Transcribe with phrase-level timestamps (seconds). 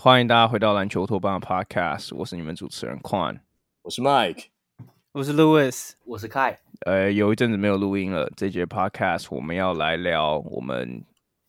[0.00, 3.40] 欢迎大家回到篮球托邦的 Podcast，我是你们主持人 Quan，
[3.82, 4.44] 我是 Mike，
[5.10, 6.56] 我是 Louis，我是 Kai。
[6.86, 11.04] 呃，有一阵子没有录音了，这节 Podcast 我们要来聊我们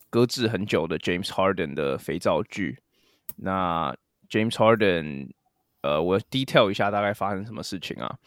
[0.10, 2.80] 搁置很久的 James Harden 的肥皂剧。
[3.36, 3.96] 那
[4.28, 5.30] James Harden，
[5.84, 8.18] 呃，我 detail 一下大概发生什么事情啊？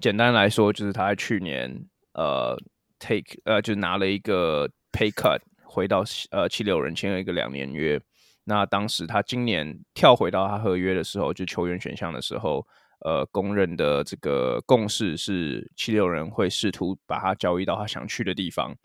[0.00, 2.58] 简单来说，就是他在去年呃
[2.98, 8.00] take 呃就拿了一个 pay cut，回到呃七六人签了一个两年约。
[8.48, 12.64] 那当时他今年跳回到他合约的时候，就球员选项的时候，
[13.00, 18.76] 呃，公认的这个共识是七六人会试图把他交易到他想去的地方。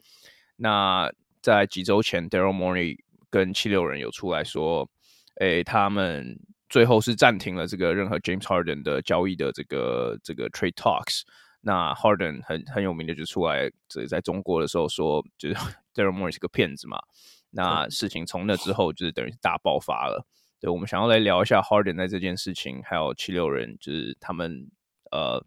[0.56, 1.12] 那
[1.44, 2.98] 在几周前，Daryl Morey
[3.30, 4.89] 跟七六人有出来说，
[5.39, 11.22] 诶，他们最后是暂停了这个任何 James Harden 的交易的这个这个 trade talks。
[11.62, 15.56] 那 Harden 很很有名的就出来，这在中国的时候说，就是
[15.94, 16.98] Daryl Morey 是个骗子嘛。
[17.52, 20.26] 那事情从那之后就是等于大爆发了。
[20.60, 24.70] 对，我们想要来聊一下 Harden 在这件事情，还有七六人就是他们
[25.12, 25.44] 呃，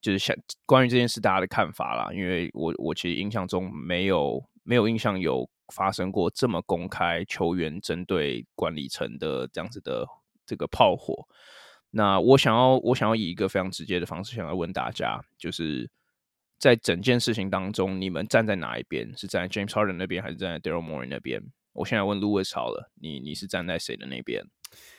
[0.00, 0.34] 就是想
[0.66, 2.12] 关于这件事大家的看法啦。
[2.12, 10.06] 因为我我其实印象中没有没有印象有发生过这么公开球员针对管理层的这样子的
[10.44, 11.26] 这个炮火。
[11.90, 15.90] 那我想要我想要以一个非常直接的方式想要问大家，就是。
[16.58, 19.16] 在整件事情当中，你们站在哪一边？
[19.16, 21.40] 是站在 James Harden 那边，还是站在 Daryl Morey 那边？
[21.72, 24.44] 我现在问 Louis 好了，你你是站在谁的那边？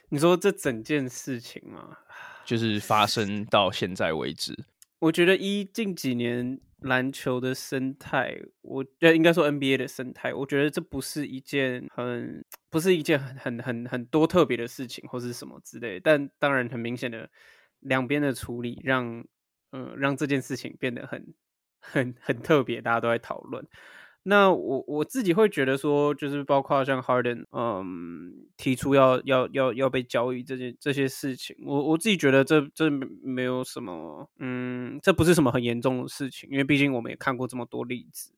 [0.08, 1.98] 你说这整件事情吗？
[2.46, 4.58] 就是发生到现在为止，
[5.00, 16.00] 我觉得一近几年篮球的生态，我呃应该说 NBA 的生态，我觉得这不是一件很不是一件很很很很多特别的事情，或是什么之类。
[16.00, 17.30] 但当然，很明显的
[17.81, 19.25] 两边的处理让，让
[19.72, 21.34] 嗯让这件事情变得很。
[21.80, 23.66] 很很特别，大家都在讨论。
[24.24, 38.32] 那我我自己会觉得说，就是包括像 Harden，嗯，提出要要要要被交易这件这些事情，我我自己觉得这这没有什么，嗯，这不是什么很严重的事情，因为毕竟我们也看过这么多例子。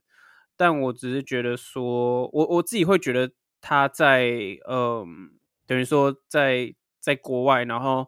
[0.56, 4.29] 但我只是觉得说，我我自己会觉得他在，
[4.69, 5.31] 嗯，
[5.66, 8.08] 等于说在在国外，然后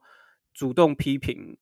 [0.54, 1.58] 主动批评。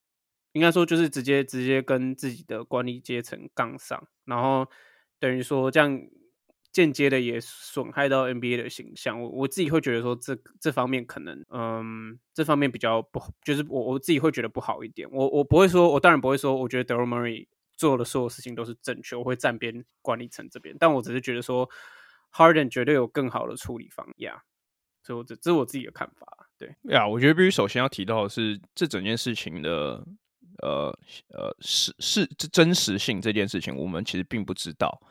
[0.54, 4.68] 应该说就是直接直接跟自己的管理阶层杠上，然后
[5.20, 6.00] 等于说这样
[6.74, 9.22] 间接的也损害到 NBA 的形象。
[9.22, 15.08] 我我自己会觉得说这这方面可能嗯这方面比较不就是我我自己会觉得不好一点。
[15.12, 17.48] 我我不会说，我当然不会说，我觉得 Daryl Morey
[17.78, 20.76] 做的所有事情都是正确，我会站边管理层这边。
[20.80, 21.70] 但我只是觉得说
[22.34, 24.42] Harden 绝对有更好的处理方呀
[25.04, 26.50] 所以我这这是我自己的看法。
[26.58, 30.06] 对呀我觉得必须首先要提到的是这整件事情的。
[30.60, 30.96] 呃
[31.30, 35.02] 呃，是是这真实性这件事情，我们其实并不知道。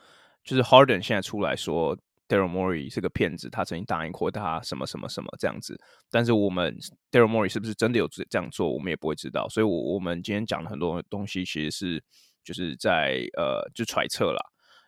[0.43, 1.97] 就是 Harden 现在出来说
[2.27, 5.79] Daryl Morey 是个骗子，他曾经答应过他什么什么什么这样子。
[6.09, 6.77] 但是我们
[7.11, 9.47] Daryl Morey 是不是真的有这样做，我们也不会知道。
[9.49, 12.03] 所以，我我们今天讲的很多东西，其实是
[12.43, 14.41] 就是在呃就揣测啦。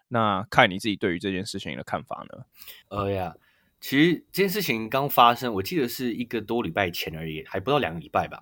[0.08, 2.46] 那看你自己对于这件事情的看法呢？
[2.90, 3.36] 呃呀，
[3.82, 8.42] 其实这件事情刚发生，我记得是一个多礼拜前而已，还不到两个礼拜吧。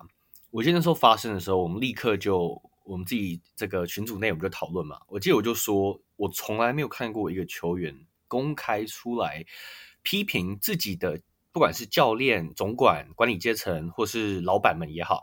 [0.52, 5.00] 我记得那时候发生的时候，我们立刻就我们自己这个群组内我们就讨论嘛。
[5.08, 9.46] 我记得我就说，我从来没有看过一个球员公开出来
[10.02, 11.22] 批评自己的，
[11.52, 15.22] 不管是教练、总管、管理阶层，或是老板们也好，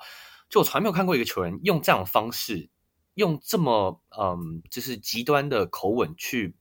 [0.49, 2.71] 就我从来没有看过一个球员用这样的方式，
[3.13, 6.55] 用这么嗯，就是极端的口吻去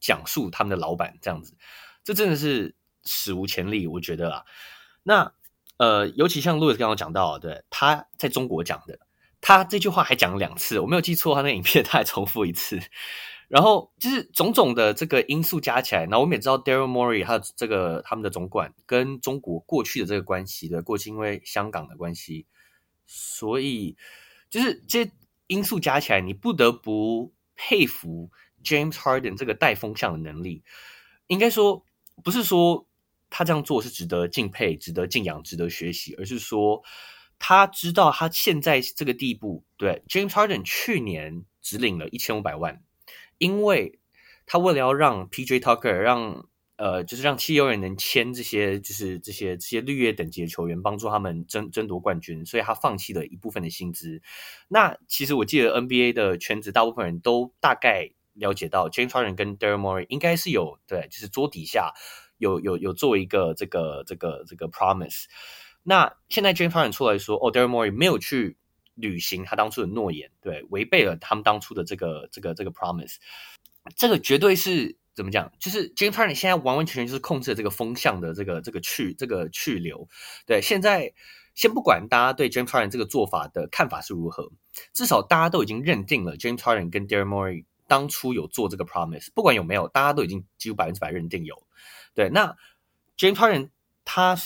[0.00, 1.54] 讲述他们的老板这样子，
[2.02, 2.74] 这真的是
[3.04, 4.44] 史无前例，我觉得啊，
[5.02, 5.34] 那。
[5.78, 8.98] 呃，尤其像 Louis 刚刚讲到，对，他在中国讲的，
[9.40, 12.80] 他这句话还讲了两次，我没有记错，他那影片他还重复一次，
[13.48, 22.46] 然后就是种种的这个因素加起来，然后我们也知道 Daryl Morey 他这个他们的总管跟中国过去的这个关系的，过去因为香港的关系，
[23.06, 23.96] 所以
[24.48, 25.10] 就是这
[25.46, 28.30] 因素加起来，你不得不佩服
[28.64, 30.64] James Harden 这个带风向的能力。
[31.26, 31.84] 应该说，
[32.24, 32.85] 不是说
[33.30, 36.82] 他这样做是值得敬佩、值得敬仰、值得学习，而是说
[37.38, 39.64] 他知道他现在这个地步。
[39.76, 42.82] 对，James Harden 去年只领了一千五百万，
[43.38, 43.98] 因为
[44.46, 46.48] 他为了要让 PJ Tucker 让。
[46.78, 54.20] 呃，就是让七六人能签这些，就是这些这些绿叶等级的球员，帮助他们争争夺冠军，所以他放弃了一部分的薪资。
[54.68, 61.94] 那其实我记得 NBA 的圈子，大部分人都大概了解到，James Harden 跟 Daryl Morey 应该是有对，就是桌底下
[62.38, 65.24] 有有有做一个这个这个这个 promise。
[65.82, 68.56] 那现在 James Harden 出来说，哦，Daryl Morey 没有去
[68.94, 73.16] 履行他当初的诺言，对，违背了他们当初的这个这个这个 promise，
[73.96, 74.96] 这个绝对是。
[75.16, 75.50] 怎么讲？
[75.58, 80.06] 就是 James Harden 现在完完全全就是控制了这个风向的这个这个去这个去留。
[80.44, 81.10] 对，现在
[81.54, 84.52] 先不管大家对 James Harden 这个做法的看法是如何，
[84.92, 91.65] 至少大家都已经认定了 James Harden 跟 Daryl Morey 当初有做这个 promise，不管有没有，大家都已经几乎百分之百认定有。
[92.16, 92.56] 对，那
[93.16, 93.70] James Harden
[94.04, 94.36] 他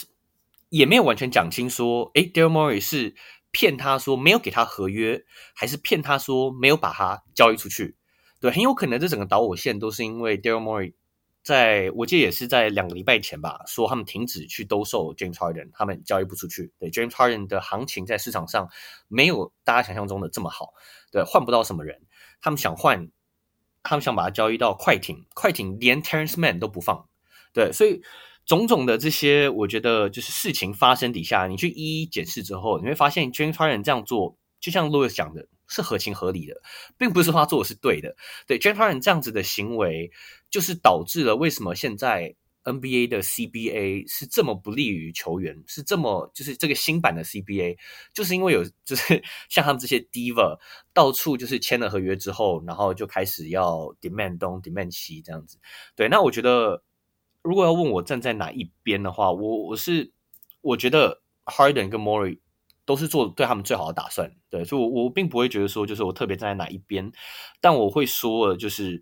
[0.69, 3.15] 也没有完全讲清说，诶，Daryl Morey 是
[3.51, 5.23] 骗他说没有给他合约，
[5.55, 7.95] 还是骗他说没有把他交易出去？
[8.41, 10.93] 对，很有可能这整个导火线都是因为 Daryl Morey
[11.43, 16.73] 在我记得也是在两个礼拜前吧，说他们停止去兜售 James Harden，他们交易不出去。
[16.77, 18.69] 对，James Harden 的行情在市场上
[19.07, 20.73] 没有大家想象中的这么好，
[21.11, 22.01] 对，换不到什么人。
[22.41, 23.09] 他们想换，
[23.81, 27.07] 他们想把它交易到快艇，快艇连 Terence Mann 都不放。
[27.53, 28.01] 对，所以
[28.45, 35.47] 种种的这些，我觉得就是事情发生底下，你去一一检视之后，你会发现 James Harden 这样做，就像 Louis 讲的。
[35.73, 36.61] 是合情合理的，
[36.97, 38.13] 并不是他做的是对的。
[38.45, 40.11] 对，James Harden 这样子的行为，
[40.49, 47.77] 就是导致了为什么现在 NBA 的 CBA 是这么不利于球员，是这么就是这个新版的 CBA，
[48.13, 50.59] 就是因为有就是 像他们这些 Diva
[50.93, 55.57] 到处就是签了合约之后，然后就开始要 demand 东 demand 西这样子。
[55.95, 56.83] 对，那我觉得
[57.43, 60.11] 如果要问我站在哪一边的话，我我是
[60.61, 62.39] 我觉得 Harden 跟 m o r i。
[62.83, 67.09] 都是做对他们最好的打算，对，所以我，我并不会觉得说，就是我特别站在哪一边，
[67.61, 69.01] 但我会说的，就是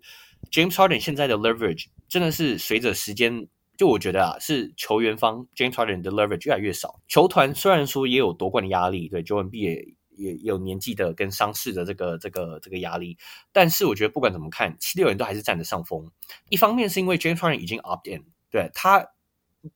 [0.52, 3.48] James Harden 现在的 leverage 真的是随着时间，
[3.78, 7.00] 就我觉得啊，是球员方 James Harden 的 leverage 越来越少。
[7.08, 9.84] 球团虽然说也有夺冠的压力，对，Joel b 也
[10.16, 13.16] 也有年纪的跟伤势的这个这个这个压力，
[13.52, 16.10] 但是我觉得不管怎么看，七六人都还是占着上风。
[16.48, 19.06] 一方面是因为 James Harden 已经 opt in，对，他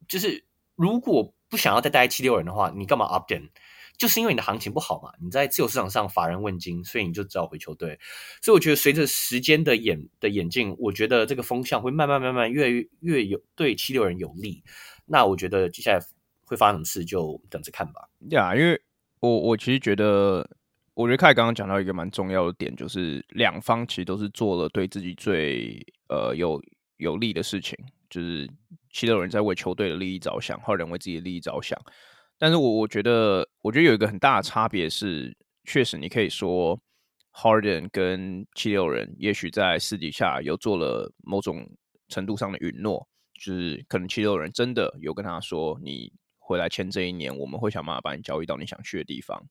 [0.08, 0.44] 就是
[0.76, 3.48] 如果不想要再待七六人的话，你干嘛 opt in？
[3.96, 7.96] 就是因为你的行情不好嘛，你在自由市场上乏人问津，所以你就只好回球队。
[8.42, 14.64] 所以我觉得随着时间的演的演进，我觉得这个风向会慢慢慢慢越来越越有对七六人有利。
[15.06, 16.00] 那我觉得接下来
[16.44, 18.08] 会发生什么事，就等着看吧。
[18.30, 18.82] 呀，yeah, 因为
[19.24, 20.46] 我我其实觉得，
[20.94, 26.60] 我觉得凯刚刚讲到一个蛮重要的点，就是两方其实都是做了对自己最呃有
[26.98, 27.78] 有利的事情，
[28.10, 28.48] 就是
[28.92, 31.78] 七六人在为球队的利益着想，或者为自己的利益着想。
[32.38, 35.34] 但是我我觉得，我觉得有一个很大的差别是，
[35.64, 36.78] 确实你可以说
[37.32, 41.66] ，Harden 跟七六人也许在私底下有做了某种
[42.08, 43.06] 程度上的允诺，
[43.40, 46.12] 就是可能七六人真的有跟他说，你
[46.44, 49.42] 回来签这一年，我们会想办法把你交易到你想去的地方。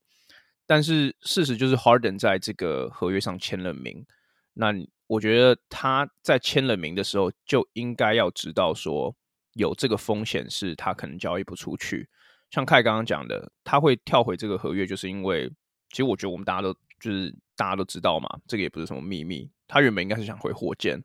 [0.66, 4.06] 但是事实就是 Harden 在这个合约上签了名，
[4.54, 4.74] 那
[5.08, 9.16] 我觉得他在签了名的时候就应该要知道说，
[9.54, 12.08] 有这个风险是他可能交易不出去。
[12.50, 15.50] 像凯刚刚讲的，他会跳回这个合约，就是因为
[15.90, 19.52] 其实我觉得我们大家都就是大家都知道嘛，这个也不是什么秘密。
[19.68, 21.04] 他原本应该是想回火箭，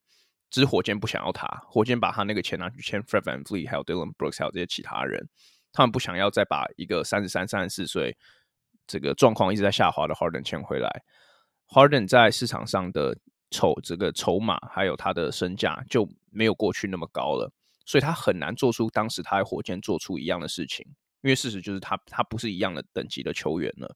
[0.50, 5.28] 只是火箭不想要他，火箭把他那个钱拿去签 Fred VanVleet，还有 Dylan Brooks，还有这些其他人，
[5.72, 8.16] 他们不想要再把一个三十三、三十四岁
[8.86, 11.02] 这个状况一直在下滑的 Harden 签回来。
[11.68, 13.16] Harden 在市场上的
[13.50, 17.52] 筹这个筹码还有他的身价就没有过去那么高了，
[17.84, 20.86] 所以他很难做出当时他在火箭做出一样的事情。
[21.20, 23.92] 因为事实就是他他不是一样的等级的球员了，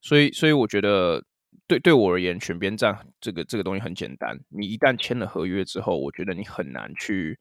[0.00, 1.20] 所以所以我觉得
[1.66, 4.38] 对对我而言，选边站这个这个东西很简单。
[4.50, 7.40] 你一旦签了合约之后，我觉得你很难去，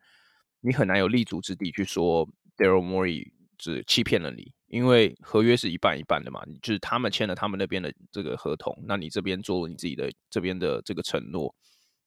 [0.61, 2.27] 你很难有立足之地去说
[2.57, 3.31] Daryl Morey
[3.71, 11.55] 是欺骗了你，因为合约是一半一半的嘛，就是他们签了他们那边的这个合同，那你这边做了你自己的这边的这个承诺，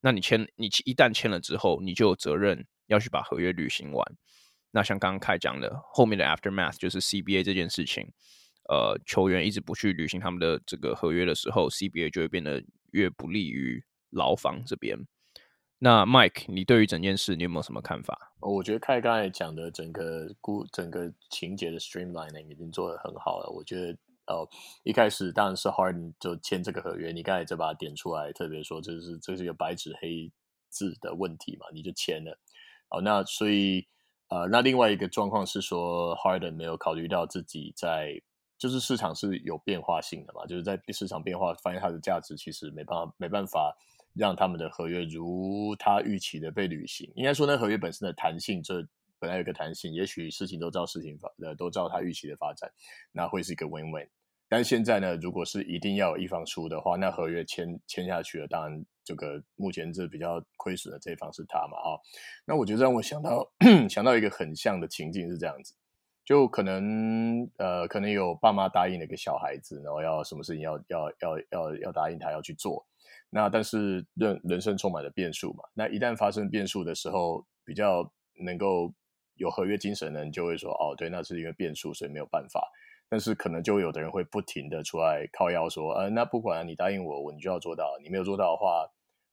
[0.01, 4.05] 那你签你一旦签了之后，你就有责任要去把合约履行完。
[4.73, 8.07] 那像刚刚开讲的，后面的 aftermath 就是 CBA 这件事情，
[8.69, 14.99] 呃，球员一直不去履行他们的这个合约的时候，CBA 就会变得越不利于劳方这边。
[15.79, 18.33] 那 Mike，你对于整件事你有没有什么看法？
[18.41, 23.51] 我觉得凯刚才讲的整个故整个情节的 streamlining 已经做得很好了。
[23.51, 23.93] 我觉得
[24.27, 24.49] 哦，
[24.85, 30.33] 一开始当然是 Harden 就签这个合约，你刚才就把它点出来，特别说这是这是一个白纸黑
[30.71, 32.39] 字的问题嘛，你就签了。
[32.89, 33.87] 哦，那所以
[34.29, 38.21] 呃，那另外一个状况是说，Harden 没有考虑到自己在
[38.59, 43.77] 就是市场是有变化性的嘛，就是在市场变化发现它的价值其实没办法没办法
[44.17, 47.11] 让他们的合约如他预期的被履行。
[47.15, 48.87] 应该说，那合约本身的弹性这。
[49.19, 52.71] 本来有个弹性，也许事情都照事情发，呃，都照他预期的发展，
[53.13, 54.07] 那会是一个 win-win。
[54.47, 61.97] 但现在呢，如果是一定要有一方输的话，那合约签签下去了，当然这个目前这比较亏损的这一方是他嘛，啊，
[62.45, 63.51] 那我觉得让我想到
[63.89, 65.73] 想到一个很像的情境是这样子，
[66.23, 72.87] 就可能呃，可能有爸妈答应了一个小孩子，然后要什么事情要要要要要答应他要去做，
[73.31, 78.13] 那但是人人生充满了变数嘛，那一旦发生变数的时候，比较
[78.45, 78.93] 能够。
[79.39, 82.67] 有合约精神的人就会说：“哦，对，那是一个变数，所以没有办法。”
[83.07, 87.99] 但是可能就有的人会不停的出来靠腰说：“呃，那不管你答应我，我你就要做到。
[88.03, 88.89] 你没有做到的话，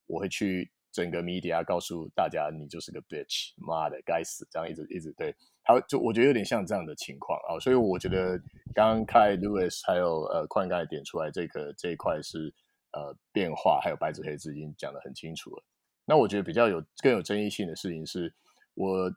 [0.05, 5.33] 我会去整个 media 告诉大家，你就是个 bitch，妈的，该死！”这样一直一直对，
[5.63, 7.57] 他就我觉得有点像这样的情况啊。
[7.61, 8.37] 所以我觉得
[8.73, 12.53] 刚刚开 Lewis 还有呃宽刚才点出来这个这一块是
[12.93, 15.63] 呃变化，还有白纸黑字已经讲得很清楚了。
[16.05, 18.33] 那我觉得比较有更有争议性的事情是
[18.73, 19.11] 我。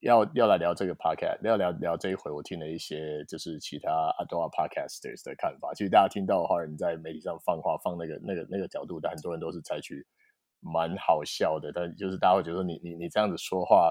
[0.00, 5.72] 要要来聊这个 podcast，要聊聊这一回，我听了一些就是其他 Adora podcasters 的看法。
[5.72, 10.06] 其实大家听到的话，你在媒体上放话放那个那个那个角度，但很多人都是采取
[10.60, 11.72] 蛮好笑的。
[11.72, 13.90] 但就是大家会觉得你你你这样子说话，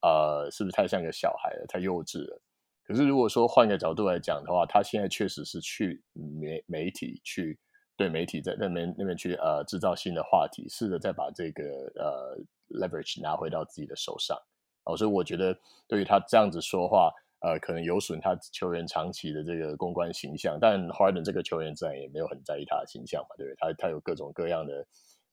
[0.00, 2.40] 呃，是不是太像个小孩了，太幼稚了？
[2.82, 7.58] 可是如果说换个角度来讲的话，他现在确实是去媒媒体去
[8.02, 11.62] 对媒体在那边那边去呃制造新的话题，试着再把这个
[11.94, 12.36] 呃
[12.68, 14.36] leverage 拿回到自己的手上。
[14.84, 15.56] 哦，所以我觉得
[15.86, 20.58] 对于他这样子说话，呃，可能有损他球员长期的这个公关形象。
[20.60, 23.56] 但 Harden 这个球员自然也没有很在意他的形象嘛，对不对？
[23.60, 24.84] 他他有各种各样的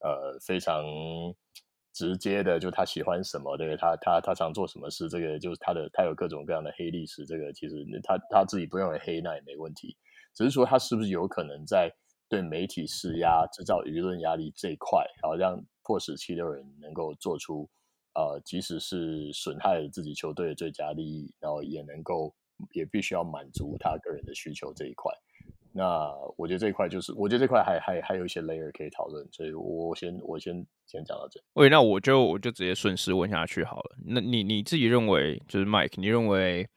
[0.01, 0.85] 呃非常
[1.91, 3.77] 直接的，就他喜欢什么，对不对？
[3.77, 7.25] 他他他常做什么事，这个就是他的他有各种各样的黑历史。
[7.25, 9.97] 这个其实他他自己不认为黑，那也没问题。
[10.35, 11.91] 只是说他是不是有可能在
[12.29, 17.69] 对媒体施压、制造舆论压力这一块，然后让迫使七六人能够做出。
[18.15, 22.33] 呃，即使是损害自己球队的最佳利益，然后也能够，
[22.73, 25.13] 也必须要满足他个人的需求这一块。
[25.71, 31.39] 那我觉得这一块就是，我觉得这块还还还有一些 layer 可以讨论，所以我先我先先讲到这。
[31.53, 33.95] 喂，那我就我就直接顺势问下去好了。
[34.05, 36.67] 那你你自己认为，就是 Mike，你认为，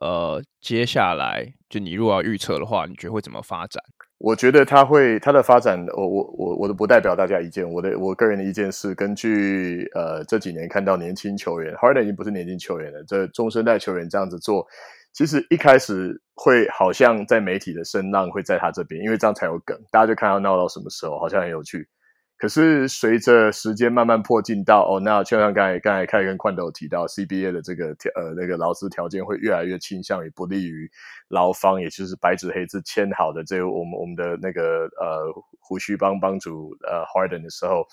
[0.00, 3.82] 呃，接下来就你如果要预测的话，你觉得会怎么发展？
[4.18, 7.68] 我觉得他会他的发展，我我我我都不代表大家意见。
[7.68, 14.66] 我的我个人的意见是，根据呃这几年看到年轻球员，Harden 已经不是年轻球员了，这中生代球员这样子做，
[15.12, 21.88] 其实一开始会好像在媒体的声浪会在他这边，因为这样才有梗，大家就看到闹到什么时候，好像很有趣。
[22.38, 30.88] 可是随着时间慢慢迫近到哦，那就像刚才刚才开跟宽豆提到，CBA 的这个条呃那个劳资条件会越来越倾向于不利于
[31.26, 35.26] 劳方，也就是白纸黑字签好的这个我们我们的那个呃
[35.58, 37.84] 胡须帮帮主呃 Harden 的时候，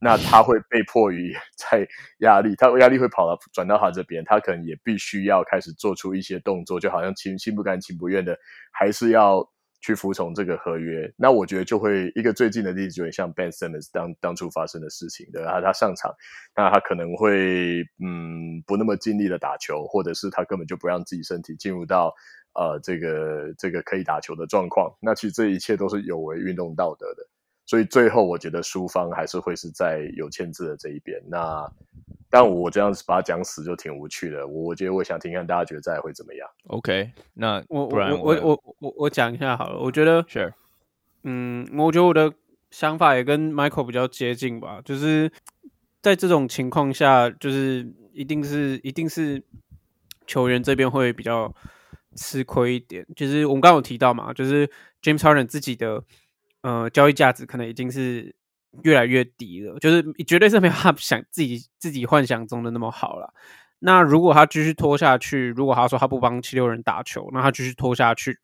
[0.00, 1.86] 那他会被迫于在
[2.18, 8.36] 压力，他压力会跑到转到他这边，他可能也必须要开始做出一些动作，就好像心心不甘情不愿的，
[8.72, 9.51] 还是要。
[9.82, 16.14] 去服从这个合约，那我觉得就会一个最近的例子，就很像 Ben Simmons 当当初发生的事情，对，他他上场，
[16.54, 22.14] 那他可能会嗯不那么尽力的打球，或者是他根本就不让自己身体进入到
[22.54, 24.90] 呃这个这个可以打球的状况。
[25.00, 27.28] 那其实这一切都是有违运动道德的，
[27.66, 31.20] 所以最后我觉得输方还是会是在有签字的这一边。
[31.28, 31.68] 那。
[32.34, 34.48] 但我这样子把它讲死就挺无趣的。
[34.48, 36.48] 我我觉得我想听看大家觉得再会怎么样。
[36.68, 39.78] OK，那我不然我我我我我讲一下好了。
[39.78, 40.50] 我觉得，Sure，
[41.24, 42.32] 嗯，我觉得我的
[42.70, 44.80] 想法也跟 Michael 比较接近吧。
[44.82, 45.30] 就是
[46.00, 49.42] 在这种情况下，就是一定是一定是
[50.26, 51.54] 球员这边会比较
[52.16, 53.06] 吃亏一点。
[53.14, 54.66] 就是我们刚刚有提到嘛，就是
[55.02, 56.02] James Harden 自己的
[56.62, 58.34] 呃交易价值可能已经是。
[58.82, 63.32] 越来越低了，就是绝对是没有他想自己自己幻想中的那么好了。
[63.80, 68.38] 那如果他继续拖下去，如果他说他不帮七六人打球，那他继续拖下去，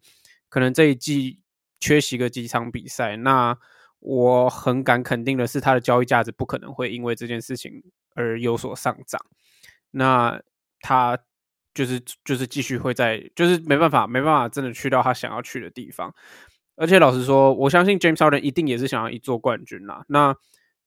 [0.49, 1.39] 可能这一季
[1.81, 3.17] 缺席个几场比赛。
[3.17, 3.57] 那
[4.01, 7.83] 我很敢肯定的是，他的交易价值不可能会因为这件事情
[8.15, 9.25] 而有所上涨。
[9.93, 10.41] 那
[10.81, 11.17] 他
[11.73, 16.15] 就是就是继续会在，就是没办法没办法真的去到他想要去的地方。
[16.79, 20.05] 而且老实说，我相信 James Harden 一定也是想要一座冠军啦。
[20.09, 20.35] 那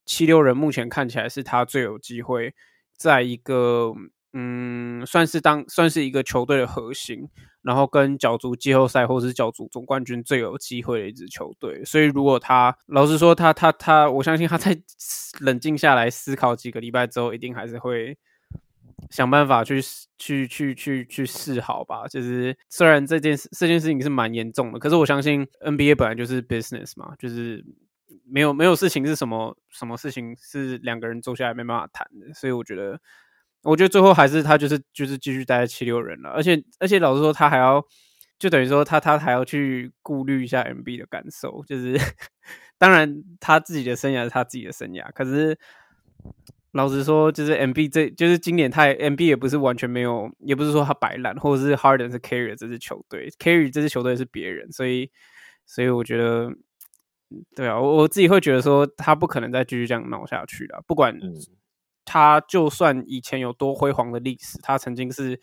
[0.05, 2.53] 七六人目前看起来是他最有机会
[2.97, 3.93] 在一个
[4.33, 7.27] 嗯，算是当算是一个球队的核心，
[7.61, 11.83] 然后跟角逐季后赛或者是角逐总冠军最有机会的一支球队。
[11.83, 14.81] 所以如果他老实说，他他他，我相信他在
[15.41, 18.17] 冷静下来思考几个礼拜之后，一定还是会
[19.09, 19.81] 想办法去
[20.17, 22.07] 去去去去示好吧。
[22.07, 27.65] 就是虽然这件事这件事情是蛮严重的，可是我相信 NBA 本来就是 business 嘛，就是。
[28.25, 32.99] 没有没有事情是什么什么事情是两个人坐下来没办法谈的，所以我觉得，
[33.63, 37.83] 我觉得最后还是他就是就是继续待在七六人了，而且而且老实说，他还要
[38.39, 41.97] 就等于说他他还要去顾虑一下 MB 的感受，就是
[42.77, 45.57] 当然他自己的生涯是他自己的生涯，可是
[46.71, 55.11] 老实说，就是 MB 这就是今年太 MB 也不是完全没有，也不是说他摆烂，或者是 Harden 是 carry 这支球队，carry 这支球队是别人，所以
[55.65, 56.51] 所以我觉得。
[57.55, 60.83] 对啊，我我自己会觉得说他不可能再继续这样闹下去了。
[60.85, 61.17] 不管
[62.03, 65.39] 他就算以前有多辉煌的历史，他曾经是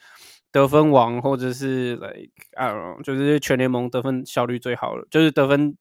[0.53, 5.79] 得分王，或者是 like I don't know，就是全联盟得分效率最好的，就是得分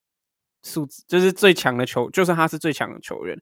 [0.63, 3.37] 数字就是最强的球，就算他是最强的球员，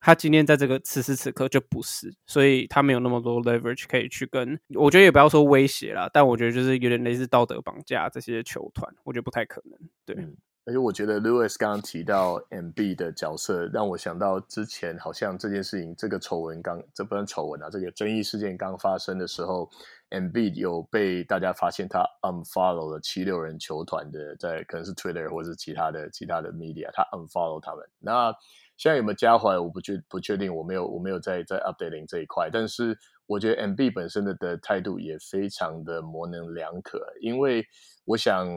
[0.00, 10.16] 他今天在这个此时此刻就不是，所以他没有那么多 leverage 可以去跟，我觉得也不要说威胁啦，但我觉得就是有点类似道德绑架这些球团，我觉得不太可能，对。
[10.64, 19.66] 而且我觉得 Lewis 刚刚提到 MB 的角色，让我想到之前好像这件事情，这个丑闻刚，这不算丑闻啊，这个争议事件刚发生的时候
[20.10, 27.82] ，MB 有被大家发现他 unfollow 了七六人球团的，在可能是 Twitter 或者是其他的其他的 media，他 unfollow 他们。
[27.98, 28.30] 那
[28.78, 29.58] 现在有没有加回来？
[29.58, 32.48] 我不确不确定，我没有我没有在在 updating 这一块。
[32.50, 37.66] 但是我觉得 MB 本身的的态度也非常的模棱两可，因为
[38.06, 38.48] 我想。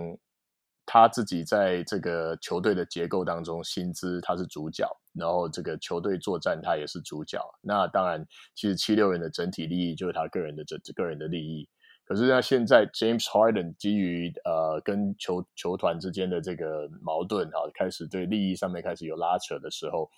[0.83, 7.39] 他自己在这个球队的结构当中，薪资他是主角，然后这个球队作战他也是主角。
[7.61, 8.25] 那当然，
[8.55, 11.69] 其实七六人的整体利益就是他个人的这个人的利益。
[12.11, 20.09] 可是那现在 James Harden 基于呃跟球球团之间的这个矛盾哈，开始对利益上面开始有拉扯的时候，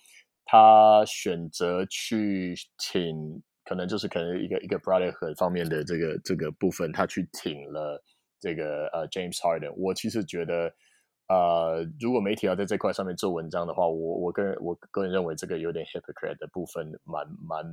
[0.44, 8.02] 他选择去挺，可能就是可能一个一个 brotherhood 方面的这个这个部分，他去挺了。
[8.40, 10.74] 这个呃，James Harden，我其实觉得，
[11.28, 17.64] 呃，如果媒体要在这块上面做文章的话，我我个人我个人认为这个有点 hypocrite 的部分蛮，蛮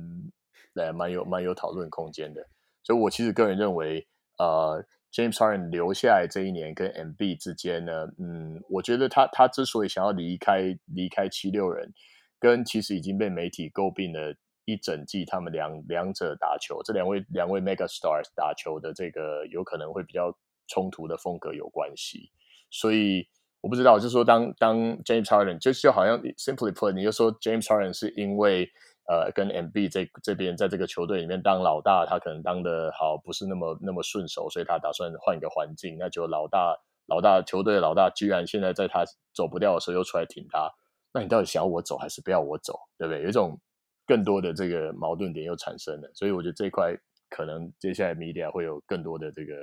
[0.74, 2.46] 蛮蛮有蛮有讨论空间的。
[2.84, 4.04] 所以，我其实个人认为，
[4.42, 11.92] 呃，James Harden 留下来这一年跟 MB 之间呢，嗯，我觉得他他之所以想要离开离开七六人，
[12.40, 20.36] 跟其实已经被媒体诟病了一整季，他们两两者打球，这两位两位 mega stars 打球的这个有可能会比较。
[20.68, 22.30] 冲突的风格有关系，
[22.70, 23.28] 所以
[23.60, 28.70] 我不知道，就是说当当 James Harden 就就好像 simply put，你就说 James Harden 是因为
[29.08, 35.96] 呃跟 MB 这这边在这个球队里面当老大，他可能当的好不是那么那么顺手，所以他打算换一个环境。
[35.98, 40.70] 那就老大老大球队老大居然现在在他走不掉的时候又出来挺他，
[41.12, 43.22] 那你到底想要我走还是不要我走，对不对？
[43.22, 43.58] 有一种
[44.06, 46.96] 更多的这个矛盾点又产生了，所以我觉得这块
[47.28, 49.54] 可能接下来 media 会有更多的这个。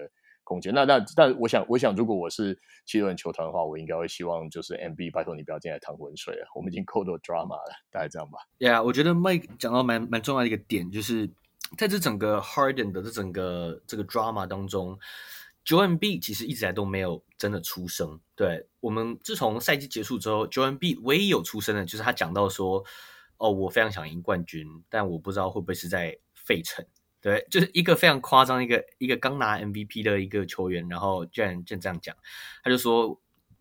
[0.50, 8.40] 空间，那那但我想，我想如果我是七六人球团的话，我应该会希望就是 MB 拜托你不要进来淌浑水了，我们已经够多 drama 了，大概这样吧。
[8.58, 11.30] Yeah，我觉得 Mike 讲到蛮蛮重要的一个点，就是
[11.78, 14.98] 在这整个 Harden 的这整个这个 drama 当中
[15.64, 18.20] ，Joel Embiid 其实一直来都没有真的出声。
[18.36, 22.84] 对，我们自从赛季结束之后，Joel Embiid 唯一有出声的，就是他讲到说，
[23.38, 26.84] 哦，我非常想赢冠军，但我不知道会不会是在费城。
[27.22, 32.16] 对，就是一个非常夸张，一个一个刚拿 MVP 的一个球员，然后居然就这样讲，
[32.64, 33.20] 他就说，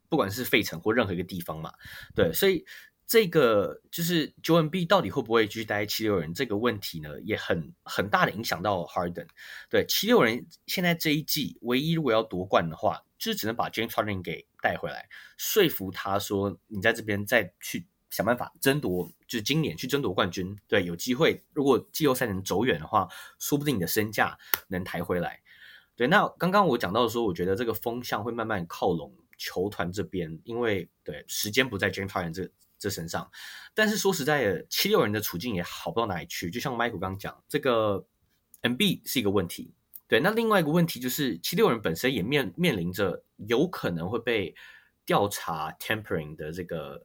[0.08, 1.72] 不管是费城或任何一个地方嘛，
[2.14, 2.64] 对，所以
[3.06, 9.26] 这个就是 Joel Embiid 到底会不会继续待七六人这个问题呢，也很很大的影响到 Harden。
[9.68, 17.86] 对，七六人现在这一季唯一如果要夺冠的话，就是只能把 James Harden 给带回来，说服他说，你在这边再去。
[18.10, 21.44] 想办法争夺，就是今年去争夺冠军，对，有机会。
[21.52, 23.06] 如果季后赛能走远的话，
[23.38, 25.40] 说不定你的身价能抬回来。
[25.94, 33.30] 对，那刚刚我讲到说，我觉得这个风向会慢慢靠拢球团这边，因为对时间不在 James Harden 这这身上。
[33.74, 36.50] 但是说实在的，七六人的处境也好不到哪里去。
[36.50, 38.06] 就像 Michael 刚刚讲，这个
[38.62, 39.74] MB 是一个问题。
[40.06, 44.54] 对，那另外一个问题就是七六人本身也面面临着有可能会被
[45.04, 47.04] 调查 tampering 的这个。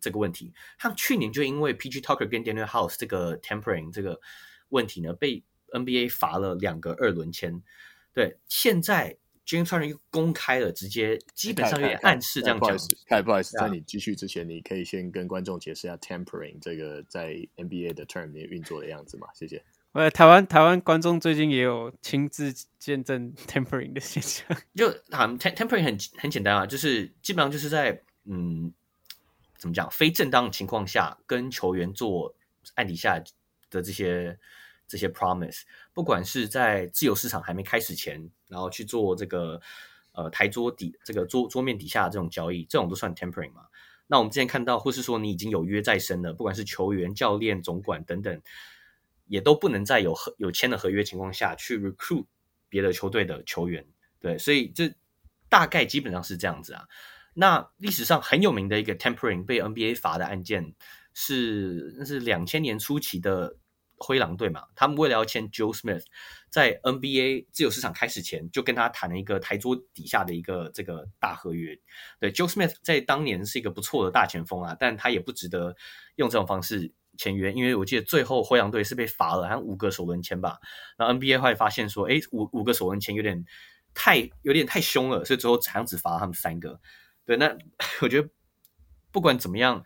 [0.00, 4.20] 这个问题，像去年就因为 PG Tucker 跟 Danuel House 这个 Tempering 这个
[4.70, 7.62] 问题呢，被 NBA 罚了两个二轮签。
[8.12, 12.60] 对，现在 James Harden 又公开了，直接基本上有点暗示这样讲。
[12.60, 19.28] 不好意思，不好意思，在你继续之前，你可以先跟观众解释一下 Tempering 这个在 NBA 的 term 里面运作的样子嘛？
[19.34, 19.62] 谢谢。
[19.92, 28.72] 呃，台湾台湾观众最近也有亲自见证 tempering 的现象，就啊，tempering 很很简单啊，就是基本上就是在嗯，
[29.60, 32.34] 怎么讲，非正当情况下跟球员做
[32.74, 33.22] 暗底下
[33.70, 34.36] 的这些
[34.88, 35.60] 这些 promise，
[35.92, 39.60] 不管是在自由市场还没开始前，然后去做这个
[40.12, 43.66] 呃台桌底这个桌桌面底下的这种交易，这种都算 tempering 嘛。
[44.08, 48.42] 那我们之前看到，或是说你已经有约在身了，不管是球员、教练、总管等等。
[49.26, 52.24] 也都不能在有合有签的合约情况下去 recruit
[52.68, 53.86] 别的球队的球员，
[54.18, 54.92] 对，所以这
[55.48, 56.88] 大概基本上是这样子啊。
[57.40, 60.74] 那历史上很有名的一个 tempering 被 NBA 罚的案件
[61.14, 63.56] 是，那是两千年初期的
[63.96, 66.04] 灰狼队嘛，他们为了要签 Joe Smith，
[66.50, 71.74] 在 NBA 自由市场开始前就跟他谈了一个台桌底下的一个这个大合约。
[72.20, 75.74] 对，Joe Smith 在当年是一个不错的大前锋啊，但他也不值得
[76.16, 76.92] 用这种方式。
[77.18, 80.58] 签约，因为我记得最后灰狼队是被罚了，好像五个首轮签吧。
[80.96, 83.44] 然后 NBA 会发现说，哎，五五个首轮签有点
[83.92, 86.80] 太有点太凶了，所以最后好像只罚了他们三个。
[87.24, 87.56] 对，那
[88.02, 88.28] 我觉得
[89.10, 89.84] 不管怎么样，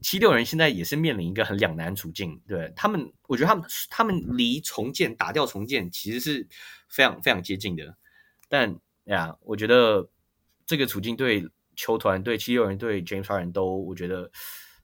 [0.00, 2.40] 七六人现在也是面临一个很两难处境。
[2.46, 6.46] 对他们，我觉得他们他们离重建打掉重建其实是
[6.88, 7.96] 非常非常接近的。
[8.48, 10.08] 但呀，我觉得
[10.66, 14.30] 这个处境对球团、对七六人、对 James Harden 都，我觉得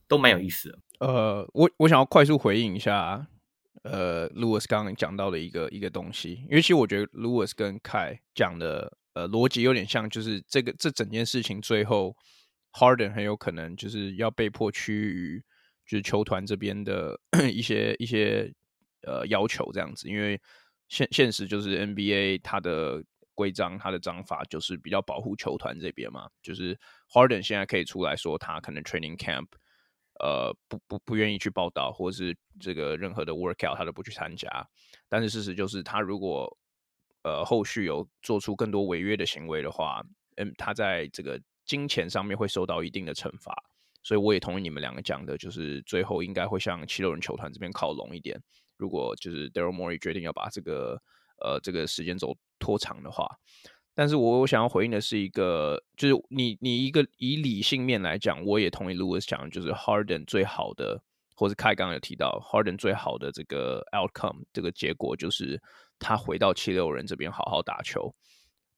[0.09, 0.79] 都蛮有意思的。
[1.01, 3.27] 呃，我我想要快速回应一下，
[3.83, 12.17] 呃，Lewis 刚刚讲到的一个一个东西，因为其实我觉得 Lewis 跟 Kai 讲的呃逻辑有点像，就是这个这整件事情最后
[12.73, 15.43] Harden 很有可能就是要被迫趋于
[15.87, 17.19] 就是球团这边的
[17.53, 18.53] 一些一些
[19.07, 20.41] 呃要求这样子，因为
[20.89, 23.03] 现现实就是 NBA 它的
[23.35, 26.79] 规章它的章法就是比较保护球团这边嘛，就是
[27.13, 29.47] Harden 现在可以出来说他可能 training camp。
[30.23, 34.69] 呃，不不不愿意去报道，或者是这个任何的 workout，他都不去参加。
[35.09, 36.59] 但是事实就是，他如果
[37.23, 40.03] 呃后续有做出更多违约的行为的话，
[40.37, 43.55] 嗯，他在这个金钱上面会受到一定的惩罚。
[44.03, 48.41] 所以我也同意你们两个讲的，就是最后应该会向七六人球团这边靠拢一点。
[48.79, 50.99] 如果就是 Daryl Morey 决定要把这个
[51.43, 53.29] 呃这个时间轴拖长的话。
[53.93, 61.03] 但是我我想要回应的是一个，就是你你一个以理性面来讲，我也同意 Lewis 讲，就是 Harden 最好的，
[61.41, 65.59] 或是凯刚有提到 Harden 最好的这个 outcome 这个结果，就是
[65.99, 68.15] 他回到七六人这边好好打球，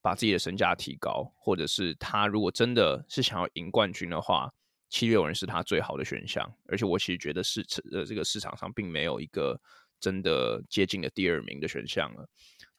[0.01, 4.48] 把自己的身价提高，或者是他如果真的是想要赢冠军的话，
[4.88, 6.48] 七六人是他最好的选项。
[6.68, 9.61] 而且我其实觉得市呃这个市场上并没有一个
[9.98, 12.29] 真的接近的第二名的选项了。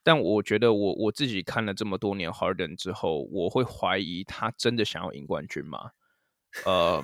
[0.02, 5.92] 但我觉得我我自己看了这么多年 Harden 之后，我会怀疑他真的想要赢冠军吗？
[6.66, 7.04] 呃，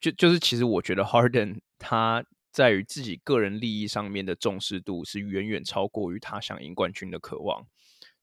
[0.00, 7.66] 就就是其实我觉得 Harden 他在于自己个人利益上面的重视度是远远超过于他想赢冠军的渴望，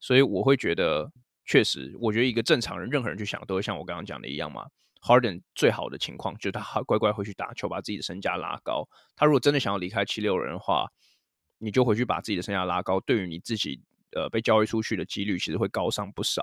[0.00, 1.10] 所以我会觉得
[1.44, 4.66] 确实，我觉得一个正常人，任何人去想都会像我刚刚讲的一样嘛。
[5.00, 8.88] Harden 最好的情况就是他乖乖回去打球，把自己的身价拉高。
[9.16, 10.88] 他如果真的想要离开七六人的话，
[11.58, 13.80] 你就回去把自己的身价拉高，对于你自己。
[14.16, 16.42] 呃，被交易出去的几率其实会高上不少，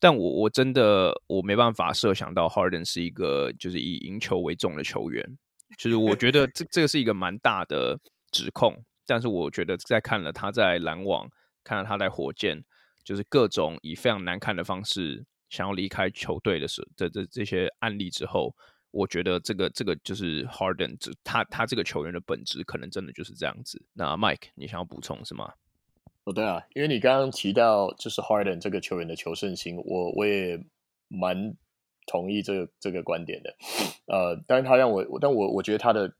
[0.00, 5.24] 但我我真的我没办法设想到 Harden 是一个就是以赢球为重的球员，
[5.76, 7.98] 就是我觉得这这个是一个蛮大的
[8.30, 11.28] 指控，但是我觉得在看了他在篮网，
[11.64, 12.62] 看了他在火箭，
[13.04, 18.54] 就是各种以非常难看的方式想要离开球队的时这这这些案例之后，
[18.90, 23.84] 我觉得这个这个就是 Harden 这他他这个球员的本质可能真的就是这样子。
[23.94, 25.52] 那 Mike，你想要补充是吗？
[26.28, 30.62] 哦，对啊，因为你刚刚提到就是 Harden 这个球员的求胜心，我我也
[31.08, 31.54] 蛮
[32.06, 33.54] 同意这个这个观点的。
[34.08, 36.12] 呃，但是他让我，但我我觉得他的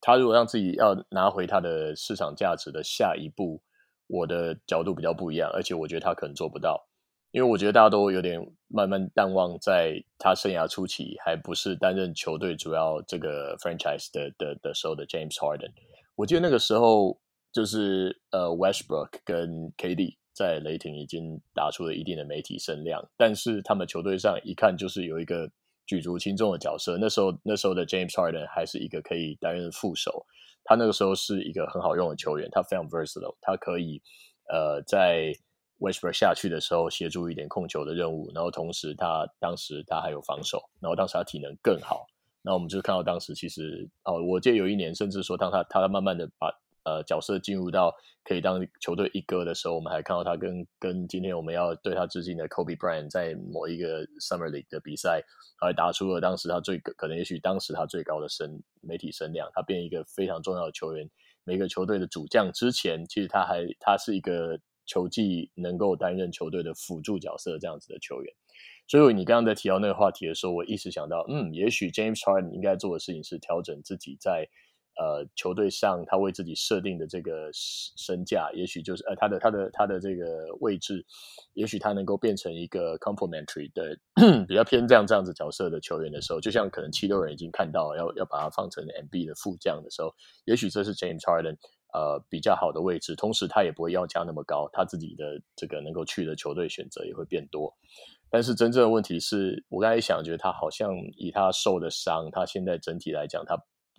[0.00, 3.60] 他如果让自己要拿回他的市场价值的下一步，
[4.06, 6.86] 我的角度比较不一样，而且我觉得他可能做不到，
[7.32, 15.72] 因为我觉得大家都有点慢慢淡忘，在他生涯初期还不是担任球队主要这个 franchise 的的的时候的 James Harden，
[16.14, 17.18] 我记得那个时候。
[17.56, 25.50] 就是呃，Westbrook 跟 KD 在雷霆已经打出了一定的媒体声量，但是他们球队上一看就是有一个
[25.86, 26.98] 举足轻重的角色。
[27.00, 30.26] 那时候那时候的 James Harden 还是一个可以担任副手，
[30.64, 34.02] 他那个时候是一个很好用的球员，他非常 versatile，他可以
[34.50, 35.32] 呃在
[35.80, 42.04] Westbrook 下去的时候协助一点控球的任务，然后同时他当时他还有防守，然后当时他体能更好。
[42.42, 46.52] 那我们就看到当时其实哦，我记得有一年甚至说当他他慢慢的把
[46.86, 55.20] 呃，角色进入到可以当球队一哥的时候，我们还看到他跟跟今天我们要对他致敬的 Kobe Bryant 在某一个 Summer League 的比赛，
[55.60, 61.10] 还打出了当时他最可能也许当时他最高的声媒体声量，他变一个非常重要的球员。
[61.42, 68.32] 每个球队的主将之前，其实他还他是一个球技能够担任球队的辅助角色这样子的球员。
[68.86, 74.48] 所以你刚刚在提到那个话题的时候，我一时想到，嗯，也许 James Harden 应该做的事情是调整自己在。
[74.98, 80.24] 呃，球队上他为自己设定的这个身价，也许就是呃他的他的他的这个
[80.60, 81.04] 位置，
[81.52, 83.94] 也许他能够变成一个 complementary 的
[84.46, 90.10] 比较偏这样这样子角色的球员的时候，就像可能七六人已经看到要要把他放成 MB 的副将的时候，
[90.46, 91.56] 也许这是 James Harden
[91.92, 97.70] 呃比较好的位置，同时他也不会要价那么高，他自己的这个能够去的球队选择也会变多。
[98.30, 103.54] 但是真正的问题是我刚才想，觉得他好像以他受的伤，他现在整体来讲他。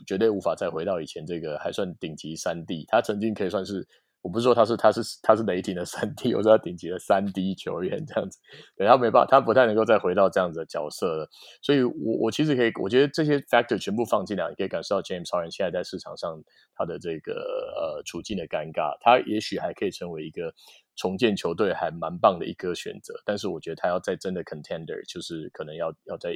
[0.06, 3.88] 绝对无法再回到以前这个还算顶级三 D，他曾经可以算是，
[4.22, 8.38] 我不是说他是他是他是雷霆的三 D，我说他顶级的三 D 球员这样子，
[8.76, 11.30] 对，他没办法，他不太能够再回到这样子的角色了。
[11.62, 16.42] 所以我，我其实可以，我觉得这些 factor 全部放进来，你可以感受到 James Harden 现在在市场上
[16.76, 20.54] 他的这个呃处境的尴尬，他也许还可以成为一个
[20.96, 26.36] 重建球队还蛮棒的一个选择，但是我觉得他要在真的 contender，就是可能要要在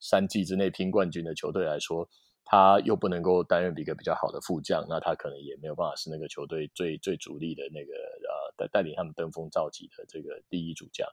[0.00, 2.08] 三季之内拼冠军的球队来说。
[2.44, 11.08] 他又不能够担任一个比较好的副将，那他可能也没有办法是那个球队最最主力的那个呃带带领他们登峰造极的这个第一主将，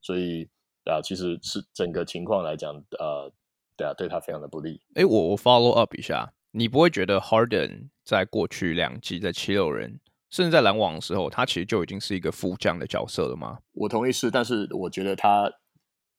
[0.00, 0.48] 所以
[0.84, 3.32] 啊，其实是整个情况来讲，呃，
[3.76, 4.80] 对啊，对他非常的不利。
[4.94, 9.98] 哎，我我 follow up 一下，你不会觉得 Harden 在过去两季在七六人，
[10.30, 13.58] 甚至在篮网的时候，他其实就已经是一个副将的角色了吗？
[13.72, 15.50] 我同意是，但是我觉得他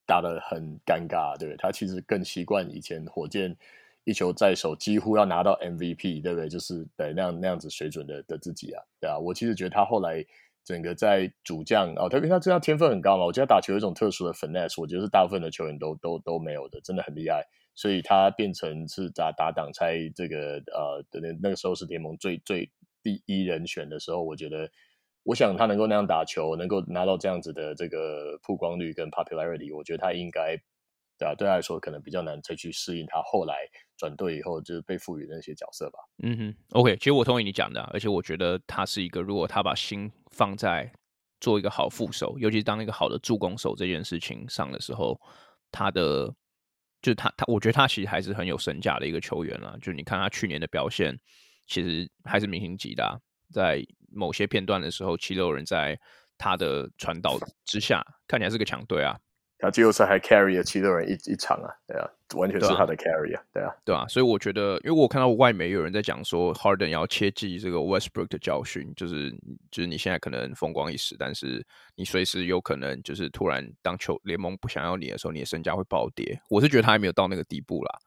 [0.06, 3.56] 打得很尴尬，对，他其实更习惯以前火箭。
[4.06, 6.48] 一球在手，几乎要拿到 MVP，对不对？
[6.48, 9.18] 就是对那样那样子水准的的自己啊，对啊。
[9.18, 10.24] 我其实觉得他后来
[10.64, 13.26] 整个在主将哦，特别他这样天分很高嘛。
[13.26, 17.44] 我觉得他打球有一种特殊的 finesse，我觉得是大部分的球员都都都没有的，真的很厉害。
[17.74, 24.70] 所以他变成是打打挡拆这个呃的那那个时候是联盟最最第一人选的时候，我觉得
[25.24, 30.62] 我想他能够那样打球，能够拿到这样子的这个曝光率跟 popularity，我觉得他应该。
[31.18, 33.56] 对啊，对他来说可能比较难再去适应他后来
[33.98, 36.00] 转队以后就是被赋予的那些角色吧。
[36.24, 40.92] 嗯哼，OK，其实我同意你讲的，而且我觉得他是一个，如果他把心放在
[41.40, 45.20] 做一个好副手，尤其是当一个好的助攻手这件事情上的时候，
[45.72, 46.34] 他的
[47.02, 49.78] 就他他，我觉得他其实还是很有身价的一个球员啦。
[49.82, 51.18] 就你看他去年的表现，
[51.68, 53.22] 其实还是明星级的，
[53.54, 55.98] 在某些片段的时候，七六人在
[56.38, 59.18] 他的传导之下，看起来是个强队啊。
[59.58, 69.32] 他季后赛还 carry 了七六人一一场啊，对啊，完全是他的 carry 啊，对啊，对啊，所以我觉得，因为我看到外媒有人在讲说，Harden 要切记这个 Westbrook 的教训，就是
[69.72, 71.66] 就是你现在可能风光一时，但是
[71.96, 76.40] 你随时有可能就是突然当球联盟不想要你的时候，你的身价会暴跌。
[76.50, 77.98] 我是觉得他还没有到那个地步啦，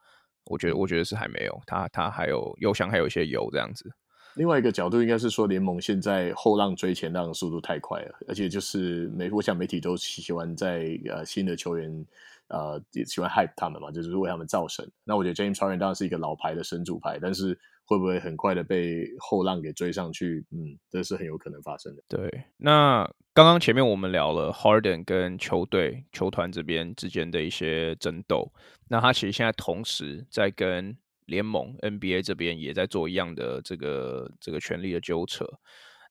[0.45, 3.91] 我觉得我觉得是还没有，他他还有油箱还有一些油这样子。
[4.39, 12.05] 另外一个角度应该是说，联盟现在后浪追前浪的速度太快了，而且就是媒，我想媒体都喜欢在呃新的球员
[12.47, 14.89] 呃也喜欢 hype 他们嘛，就是为他们造神。
[15.03, 20.45] 那我觉得 James Harden 当然是一个老牌的神主牌，但是会不会很快的被后浪给追上去？
[20.51, 22.03] 嗯，这是很有可能发生的。
[22.07, 28.49] 对，那刚刚前面我们聊了 Harden 跟球队球团这边之间的一些争斗，
[28.87, 30.95] 那他其实现在同时在跟。
[31.29, 35.45] 联盟 NBA 这边也在做一样的这个这个权力的纠扯。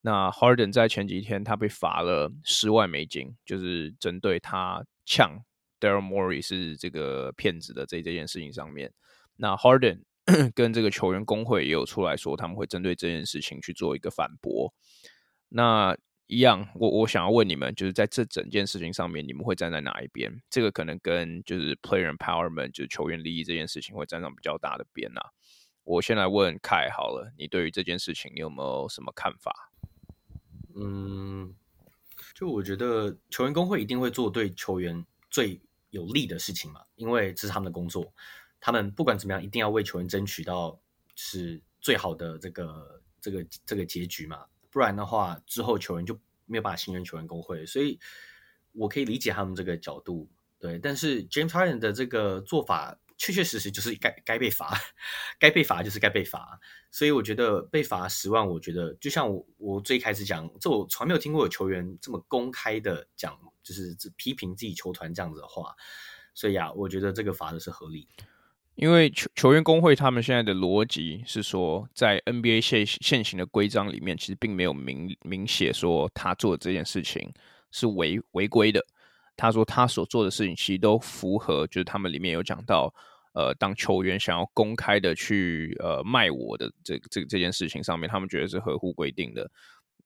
[0.00, 5.44] 那 Harden 在前几天他被罚了十万美金，就是针对他呛
[5.80, 8.92] Daryl Morey 是这个骗子的这这件事情上面。
[9.36, 10.02] 那 Harden
[10.54, 14.72] 跟这个球员工会也有出来说，他们会针对这件事情去做一个反驳。
[15.48, 15.96] 那
[16.28, 20.30] 一样，我我想要问你们，就是在这整件事情上面，你们会站在哪一边？
[20.50, 25.30] 这个可能跟就是 player empowerment，就是球员利益这件事情会站上比较大的边呐、啊。
[25.84, 29.72] 我先来问凯好了，你对于这件事情你有没有什么看法？
[30.76, 31.54] 嗯，
[32.34, 38.12] 就我觉得球员工会一定会做对球员最有利的事情嘛，因为这是他们的工作，
[38.60, 40.78] 他们不管怎么样，一定要为球员争取到
[41.16, 44.44] 是最好的这个这个这个结局嘛。
[44.70, 47.98] 不然的话，之后球员就没有办法信任球员工会，所以
[48.72, 50.28] 我可以理解他们这个角度，
[50.58, 50.78] 对。
[50.78, 54.78] 但是 James Harden 的这个做法，确确实实就是该该被罚，
[55.38, 56.58] 该被罚就是该被罚。
[56.90, 65.74] 所以我觉得被罚十万，我觉得就像我我最开始讲，这我从来没有听过有球员这么公开的讲，就是批评自己球团这样子的话。
[66.34, 68.06] 所以啊，我觉得这个罚的是合理。
[68.78, 77.28] 因为球球员工会他们现在的逻辑是说，在 NBA 现现行的规章里面，其实并没有明明写说他做的这件事情
[77.72, 78.80] 是违违规的。
[79.36, 82.94] 他说他所做的事情其实都符合，就是他们里面有讲到，
[83.32, 89.50] 呃，当球员想要公开的去呃卖我的这这这件事情上面，他们觉得是合乎规定的。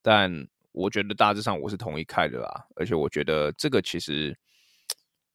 [0.01, 4.35] 但我觉得大致上我是同意开的啦，而且我觉得这个其实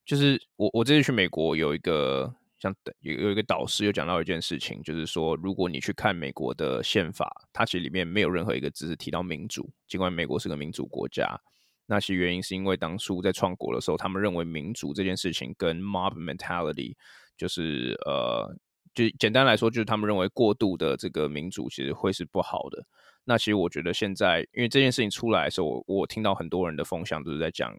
[0.05, 11.41] 就是我我这次去美国有一个像有有一个导师有讲到一件事情，就是说如果你去看美国的宪法，它其实里面没有任何一个字是提到民主，尽管美国是个民主国家。
[11.87, 16.95] 那其原因是因为当初在创国的时候，他们认为民主这件事情跟 mob mentality
[17.35, 18.55] 就是呃，
[18.93, 22.85] 就简单来说，就是他们认为过度的这个民主其实会是不好的。
[23.25, 27.75] 那其实我觉得现在，因为这件事情出来的时候，我我听到很多人的风向都是在讲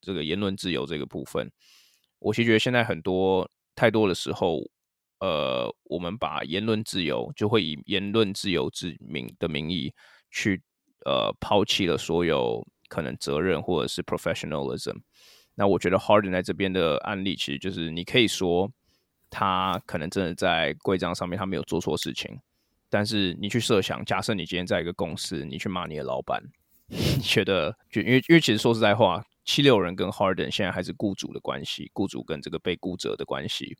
[0.00, 1.50] 这个言论自由这个部分。
[2.20, 4.60] 我其实觉得现在很多太多的时候，
[5.20, 9.94] 呃，我们把言论自由就会以言论自由之名的名义
[10.30, 10.60] 去
[11.04, 12.66] 呃抛弃了所有。
[12.90, 14.96] 可能责任或者是 professionalism，
[15.54, 18.72] 那我觉得 Harden 在这边的案例，其实就是你可以说
[19.28, 22.40] 他可能真的在规章上面他没有做错事情，
[22.88, 26.42] 但是你去设想，假设你今天在一个公司，你去骂你的老板，
[26.88, 33.78] 你觉得就因为因为其实说实在话，七六人跟 Harden 现在还是雇主的关系，雇主跟这个被雇者的关系。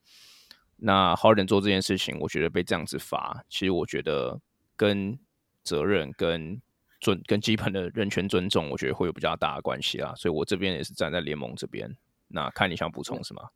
[0.77, 4.41] 那 Harden 做这件事情，我觉得被这样子罚，其实我觉得
[4.75, 5.19] 跟
[5.63, 6.59] 责任跟
[6.99, 11.95] 尊跟基本的人权尊重，我觉得会有比较大的关系啦，所以我这边也是站在联盟这边。
[12.29, 13.51] 那看你想补充什么？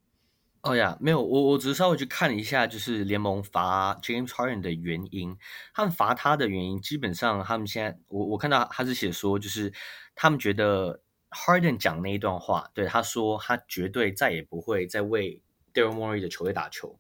[0.62, 5.36] 哦呀，没有，我我只是稍微去看了一下，就是联盟罚 James Harden 的原因。
[5.74, 9.74] 他们罚他的原因，基本上他们现在，我我看到他是写说，就是
[10.16, 11.02] 他们觉得
[11.34, 15.42] Harden 讲那一段话，对他说，他绝对再也不会再为
[15.74, 16.98] Daryl Morey 的球队打球。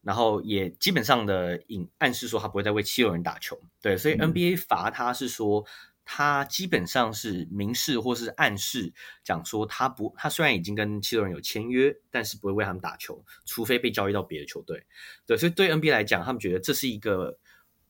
[0.00, 5.66] 然后也基本上的隐暗示说他不会再为七六人打球，对，所以 NBA 罚他是说
[6.04, 14.86] 他基本上是明示或是暗示讲说他不，他虽然已经跟七六人有签约，但是不会为他们打球，除非被交易到别的球队，
[15.26, 17.36] 对，所以对 NBA 来讲，他们觉得这是一个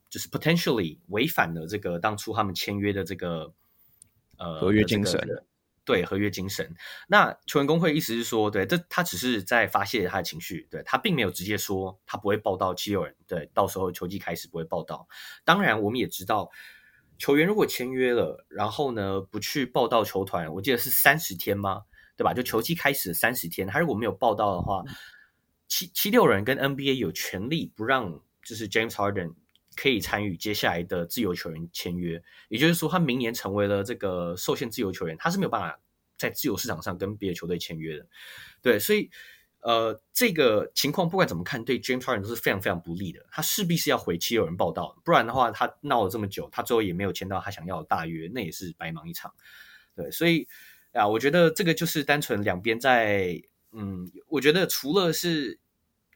[0.09, 3.53] 就是 potentially 违反了这个当初他们签约的这个
[4.37, 5.45] 呃合约精神。
[5.89, 6.71] 对合约精神，
[7.07, 15.07] 那球员工会意思是说，对，这他只是在发泄他的情绪，对，他并没有直接说他不会报到七六人，对，到时候球季开始不会报到。
[15.43, 16.51] 当然，我们也知道，
[17.17, 21.81] 球员如果签约了，然后呢不去报到球团，我记得是三十天吗？
[22.15, 22.35] 对吧？
[22.35, 24.83] 就球季开始三十天，他如果没有报到的话，
[25.67, 29.33] 七七六人跟 NBA 有权利不让，就是 James Harden。
[29.79, 35.79] 可以参与接下来的自由球员签约，也就是说，他明年成为了这个受限自由球员，他是没有办法
[36.17, 38.05] 在自由市场上跟别的球队签约的。
[38.61, 39.09] 对，所以
[39.61, 43.25] 呃，这个情况不管怎么看，对 James Harden 都是非常非常不利的。
[43.31, 49.33] 他势必是要回七六人报到，不然的话，他闹了这么久，他最后也没有签到他想要的大约，那也是白忙一场。
[49.95, 50.45] 对，所以
[50.91, 55.57] 啊，我觉得这个就是单纯两边在，嗯，我觉得除了是。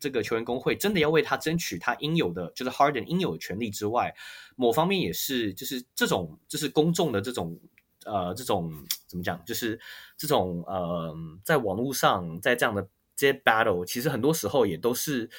[0.04, 4.14] 这个球员工会真的要为他争取他应有的，就是 Harden 应有的权利之外，
[4.58, 7.58] 某方面也是，就是这种，就是公众的这种，
[8.04, 8.70] 呃，这种
[9.08, 9.80] 怎么讲，就是
[10.18, 12.86] 这种呃，在网络上，在这样的
[13.16, 15.30] 这些 battle，其实很多时候也都是，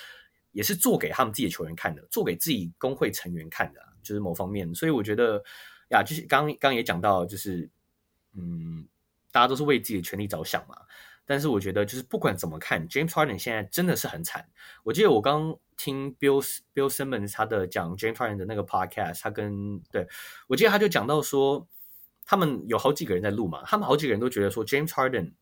[0.52, 4.74] 也是做给他们自己的球员看的，做给自己工会成员看的，就是某方面。
[4.74, 5.44] 所以我觉得
[5.90, 7.68] 呀，就是刚刚也讲到，就是
[8.32, 8.88] 嗯，
[9.30, 10.74] 大家都是为自己的权利着想嘛。
[11.26, 14.46] 但是我觉得，就是不管怎么看，James Harden 现在真的是很惨。
[14.82, 20.06] 我记得我刚听 Bill Bill Simmons 他的讲 James Harden 的那个 podcast，他跟对
[20.46, 21.66] 我记得他就讲到说，
[22.24, 25.32] 他们有好几个人在录嘛，他们好几个人都觉得说，James Harden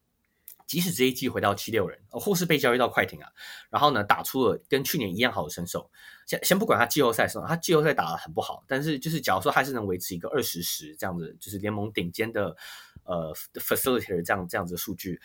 [0.66, 3.29] 即使这一季回到七六人，或是被交易到快艇啊，
[3.68, 5.90] 然后呢打出了跟去年一样好的身手。
[6.27, 12.57] 先先不管他季后赛什么，他季后赛打得很不好，但是就是假如说还是能维持一个二十十这样子，就是联盟顶尖的
[13.05, 15.21] 呃 facilitator 这样这样子的数据。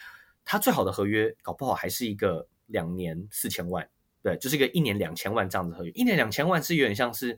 [0.49, 3.85] 他最好的合约搞不好还是一个两年四千万，
[4.23, 5.91] 对，就是一个一年两千万这样子合约。
[5.91, 7.37] 一年两千万是有点像是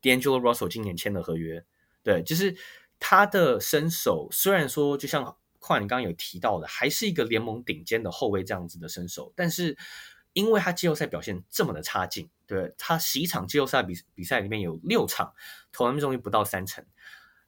[0.00, 1.62] D'Angelo Russell 今年签的合约，
[2.02, 2.56] 对，就是
[2.98, 9.76] 他的身手虽然说就像况你刚刚有提到的，还是一个联盟顶尖的后卫这样子的身手，但是
[10.32, 15.30] 因为他季后赛表现这么的差劲，对，他十一场季后赛比比赛里面有六场
[15.72, 16.82] 投篮命中率不到三成，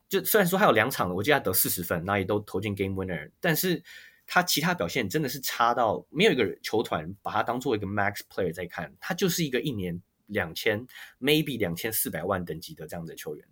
[0.07, 3.83] 就虽然说他有两场，我记得他得四十分，那也都投进 Game Winner，但是。
[4.30, 10.87] 他其他表现真的是差到没有一个球团把他当做一个 max player 在看，他就是一个一年两千
[11.18, 13.48] maybe 两千四百万等级的这样的球员。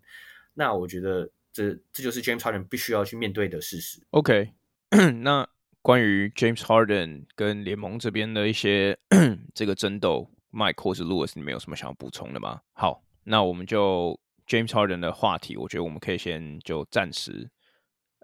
[0.53, 4.03] 那我觉得这这就是 James Harden 必须要去面对的事实。
[4.11, 4.53] OK，
[5.23, 5.49] 那
[5.81, 8.99] 关于 James Harden 跟联盟这边的一些
[9.55, 12.61] 这个争斗，Mike 或是 Lewis，你们有什么想要补充的吗？
[12.75, 17.49] 好，那我们就 James Harden 的话题，我觉得我们可以先就暂时。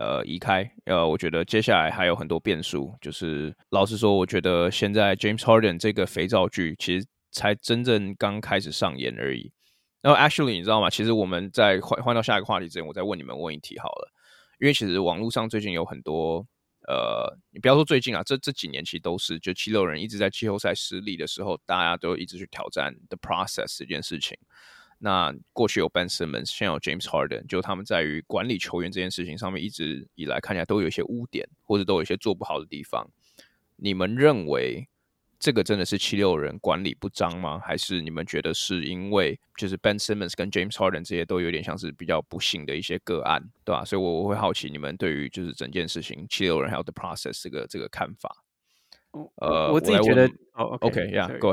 [0.03, 0.69] 呃，移开。
[0.87, 2.93] 呃，我觉得接下来还有很多变数。
[3.01, 9.53] 就是老实说，我觉得现在 James Harden 这个肥皂剧，其实才真正刚开始上演而已。
[10.01, 10.91] 然后，actually，你知道吗？
[10.91, 14.13] 其实我们在换换到下一个话题之前，我再问你们问一题好了。
[14.59, 16.45] 因为其实网络上最近有很多，
[16.89, 24.37] 呃，你不要说最近啊，这这几年其实都是，就七六人一直在季后赛失利的时候，大家都一直去挑战 the process 这件事情。
[25.05, 33.11] 那过去有 Ben Simmons，现在有 James Harden，就他们在于管理球员这件事情上面，一直以来看起来都有一些污点，或者都有一些做不好的地方。
[33.77, 34.89] 你们认为？
[35.45, 37.59] 这个真的是七六人管理不彰吗？
[37.59, 43.85] 还是你们觉得是因为就是 Ben Simmons 跟 James Harden 这些都有点像是比较不幸的一些个案，对吧？
[43.85, 48.45] 所以我我会好奇你们对于就是整件事情七六人还有 The Process 这个这个看法。
[49.35, 51.53] 呃，我自己觉得哦，OK，Yeah，Go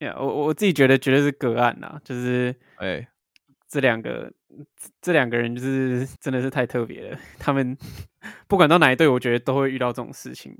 [0.00, 3.06] ahead，Yeah，我我自己觉得绝对是个案呐，就是哎，
[3.68, 4.32] 这两个
[5.00, 7.76] 这两个人就是真的是太特别了，他们
[8.48, 10.56] 不管到哪一队，我觉得都会遇到这种事情。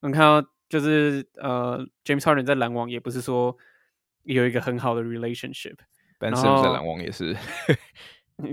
[0.00, 0.46] 能看到。
[0.72, 3.54] 就是呃，James Harden 在篮网也不是说
[4.22, 7.36] 有一个很好的 relationship，Ben Simmons 在篮网也是，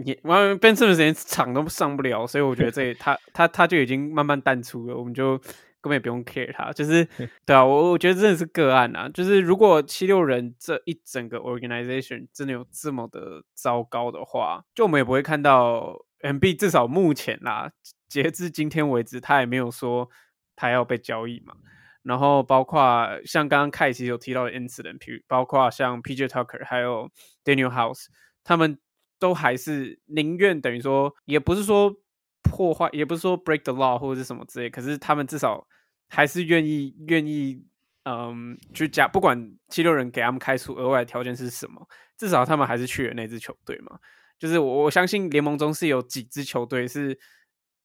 [0.03, 5.41] 也完 Ben Simmons 连场都上不了，所以我觉得这他他他就已经慢慢淡出了，我们就
[5.81, 6.71] 根本也不用 care 他。
[6.71, 7.07] 就是
[7.45, 9.09] 对啊，我我觉得真的是个案啊。
[9.09, 17.71] 就是如果七六人这一整个 organization 真的有这么的糟糕的话，就我们也不会看到 Embiid 至少目前啦，
[18.07, 20.09] 截至今天为止，他也没有说
[20.55, 21.53] 他要被交易嘛。
[22.01, 27.09] 然后包括像刚刚凯奇有提到的 incident，包括像 PJ Tucker 还有
[27.43, 28.05] Daniel House，
[28.43, 28.79] 他们
[29.19, 31.93] 都还是宁愿等于说，也不是说
[32.49, 35.67] 破坏，也不是说 break the law 或者是什么之类，可是他们至少
[36.09, 37.63] 还是愿意愿意，
[38.03, 41.87] 嗯，去加，不管七六人给他们开出额外的条件是什么，
[42.17, 43.99] 至少他们还是去了那支球队嘛。
[44.37, 47.19] 就是我我相信联盟中是有几支球队是。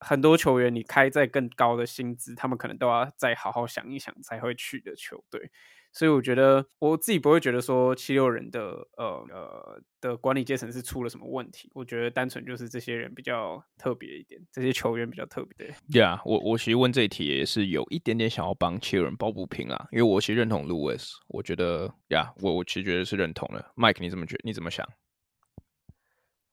[0.01, 5.51] 很多球员，你开在更高的薪资，他们可能都要再好好想一想才会去的球队。
[5.95, 8.61] 所以我觉得我自己不会觉得说七六人的
[8.97, 11.71] 呃呃的管理阶层是出了什么问题。
[11.73, 15.73] 我觉得单纯就是这些人比较特别一点，这些球员比较特别。
[15.93, 23.65] 对呀，yeah, 我我其实问这一题也是有一点点想要帮七六人抱不平啊，因为我其实认同 Louis，我觉得呀，yeah, 我我其实觉得是认同的。
[23.77, 24.37] Mike，你怎么觉？
[24.43, 24.85] 你怎么想？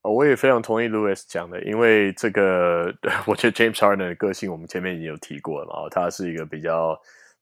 [0.04, 2.94] 我也非常同意 Louis 讲的，因为这个，
[3.26, 7.00] 我觉得 James Harden 的个性，我们前面已经有提过了嘛，他是一个比较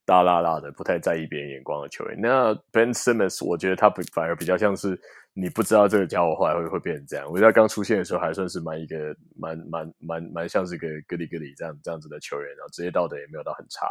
[0.10, 2.18] 大剌剌的，不太在意别人眼光的球员。
[2.20, 5.00] 那 Ben Simmons，我觉得他不反而比较像是
[5.34, 7.28] 你不知道这个家伙后来会会变成这样。
[7.30, 13.86] 我觉得他刚出现的时候还算是蛮一个蛮蛮蛮蛮像是个 goody goody 这样这样子的球员，然后职业道德也没有到很差。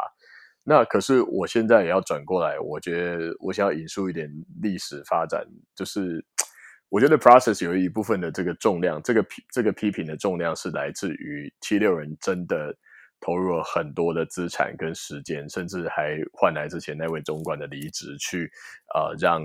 [0.65, 4.29] 那可是我现在也要转过来，我觉得我想要引述一点
[4.61, 5.43] 历史发展，
[5.73, 6.23] 就是。
[6.91, 12.75] 我觉得 process 有一部分的这个重量，这个批这个批评的重量是来自于七六人真的
[13.21, 18.51] 投入了很多的资产跟时间，甚至还换来之前那位总管的离职，去
[18.95, 19.41] 呃让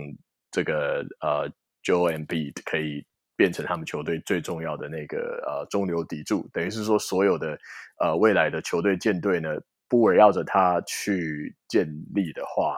[0.50, 1.48] 这个呃
[1.82, 3.04] Joel Embiid 可以
[3.36, 7.58] 变成他们球队最重要的那个呃中流砥柱，等于是说所有的
[8.00, 9.50] 呃未来的球队建队呢，
[9.88, 12.76] 不围绕着他去建立的话，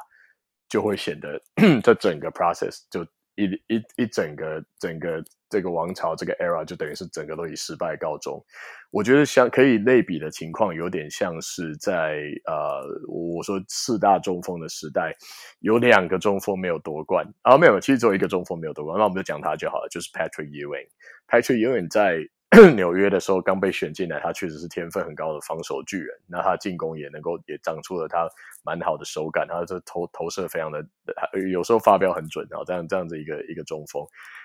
[0.69, 1.41] 就会显得
[1.83, 3.07] 这整个 process 就。
[3.37, 8.45] 一一一整个整个这个王朝这个 era 就等于是整个都以失败告终。
[8.91, 15.15] 我觉得像可以类比的情况，有点像是在呃我说四大中锋的时代，
[15.61, 20.89] 有两个中锋没有夺冠啊，没有，其实只有一个中锋没有夺冠，那我们就讲他就好了，就是 Patrick Ewing。
[21.29, 22.29] Patrick Ewing 在。
[22.77, 26.17] 纽约的时候刚被选进来，他确实是天分很高的防守巨人。
[26.29, 28.29] 那他进攻也能够也长出了他
[28.65, 30.83] 蛮好的手感，他这投投射非常的，
[31.51, 34.03] 有时候发飙很准，然后这样这样子一个一个中锋。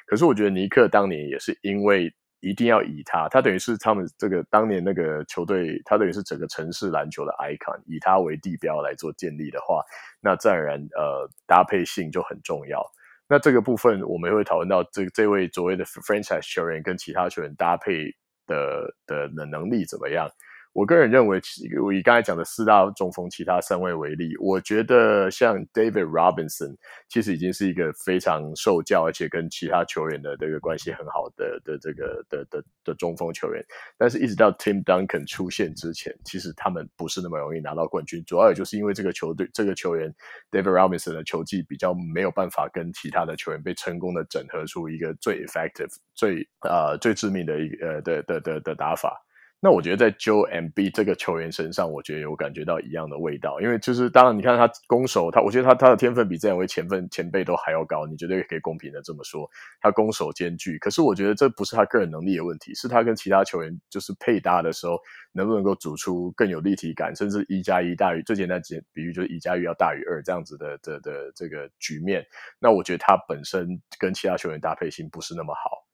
[0.08, 9.84] 可是我觉得尼克当年也是因为一定要以他，他等于是他们这个当年那个球队，他等于是整个城市篮球的 icon，以他为地标来做建立的话，
[10.20, 12.84] 那自然而然呃搭配性就很重要。
[13.32, 18.14] 那这个部分，我们会讨论到这这位所谓的 franchise 球员跟其他球员搭配
[18.46, 20.28] 的的的能力怎么样。
[20.74, 21.41] 我个人认为，
[21.82, 26.76] 我以刚才讲的四大中锋，其他三位为例，我觉得像 David Robinson
[27.09, 33.61] 其实已经是一个非常受教，而且跟其他球员的这个关系很好的的这个的的的中锋球员。
[33.97, 38.24] 但是，一直到 Tim Duncan 出现之前，其实他们不是那么容易拿到冠军。
[38.26, 40.13] 主要也就是因为这个球队这个球员
[40.51, 49.22] David Robinson 的球技比较没有办法跟其他的球员被成功的整合出一个最 effective 最、呃、最致命的一呃的的的的打法。
[49.64, 59.47] 那我觉得在 Joe MB 这个球员身上，我觉得有感觉到一样的味道，因为就是当然你看他攻守，他我觉得他他的天分比这两位前分前辈都还要高，你绝对可以公平的这么说，
[59.80, 60.80] 他攻守兼具。
[60.80, 64.97] 可是我觉得这不是他个人能力的问题，是他跟其他球员就是配搭的时候，
[65.32, 72.26] 能不能够组出更有立体感，甚至一加一大于最简单的比喻就是一加一要大于二这样子的的，的这个局面。
[72.57, 75.86] 那我觉得他本身跟其他球员搭配性不是那么好。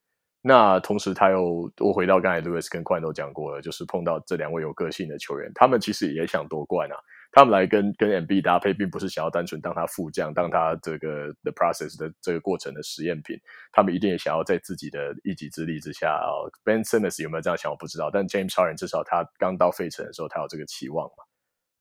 [0.42, 6.96] 那同时，他又我回到刚才，Lewis 跟冠都讲过了，就是碰到这两位有个性的球员，他们其实也想夺冠啊。
[7.34, 13.38] 他们来跟跟 Embiid 搭配，并不是想要单纯当他副将，当他这个 the process 的这个过程的实验品。
[13.74, 16.32] 他们一定也想要在自己的一己之力之下啊。
[16.64, 18.10] Ben Simmons 有没有这样想，我不知道。
[18.10, 21.24] 但 James Harden 至少他刚到费城的时候，他有这个期望嘛，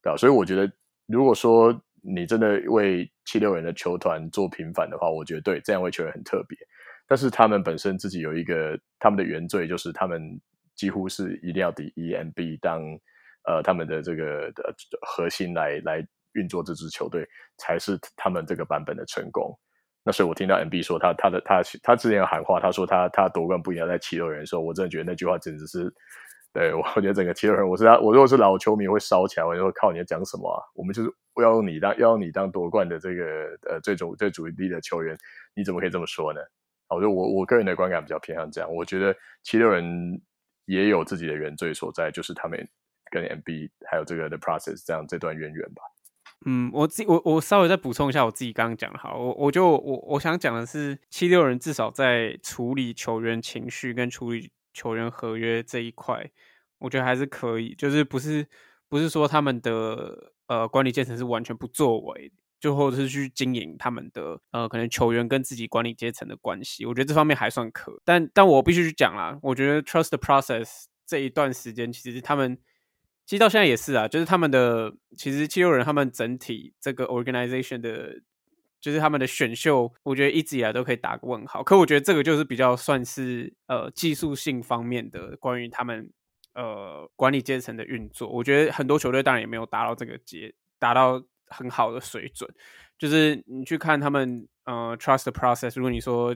[0.02, 0.16] 对吧？
[0.16, 0.70] 所以我觉得，
[1.06, 6.58] 如果说你真的为七六人的球团做平反的话，我觉得对这两位球员很特别。
[7.06, 10.20] 但是他们本身自己有一个他们的原罪，就是他们
[10.74, 12.82] 几乎是一定要以 EMB 当
[13.44, 17.26] 呃他们的这个的核心来来运作这支球队，
[17.58, 19.56] 才是他们这个版本的成功。
[20.02, 25.92] 那所以我听到 N B 说他他的他他之前有喊话，他说他他夺冠不应该在七六人的时候，我真的觉得那句话简直是
[26.52, 30.62] 对我觉得整个七六人，我是他我如果是老球迷会烧起来，我就说靠你在讲什么？
[30.74, 31.10] 我们就是
[31.42, 33.24] 要用你当要用你当夺冠的这个
[33.68, 35.16] 呃最主最主力的球员，
[35.54, 36.40] 你怎么可以这么说呢？
[36.88, 40.20] 我觉得我我个人的观感比较偏向这样，我觉得七六人
[40.66, 42.68] 也有自己的原罪所在，就是他们
[43.10, 45.82] 跟 MB 还有这个 The Process 这样这段渊源吧。
[46.44, 56.30] 嗯，我自己我我稍微再补充一下我自己刚刚讲的好，我我就我我想讲的是，七六人至少在处理球员情绪跟处理球员合约这一块，
[56.78, 58.46] 我觉得还是可以，就是不是
[58.88, 62.30] 不是说他们的呃管理阶层是完全不作为。
[62.58, 68.00] 就或者是去经营他们的呃，可能球员跟自己管理阶层的关系，我觉得这方面还算可。
[68.04, 72.58] 但但我必须去讲啦，我觉得 trust the process 这一段时间，其实他们
[73.26, 78.22] 其实到现在也是啊，就是他们的其实七六人他们整体这个 organization 的，
[78.80, 81.62] 就是他们的选秀，我觉得一直以来都可以打个问号。
[81.62, 86.10] 可我觉得这个就是比较算是呃技术性方面的关于他们
[86.54, 91.22] 呃管理阶层的运作，我觉得很多球队当然也没有达到这个阶，达到。
[91.48, 92.48] 很好的水准，
[92.98, 95.76] 就是你去看他们，呃，trust the process。
[95.76, 96.34] 如果你说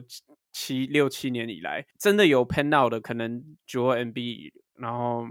[0.51, 5.25] 七六七年以来真的有 pan out 的，可能 Joel m b 然后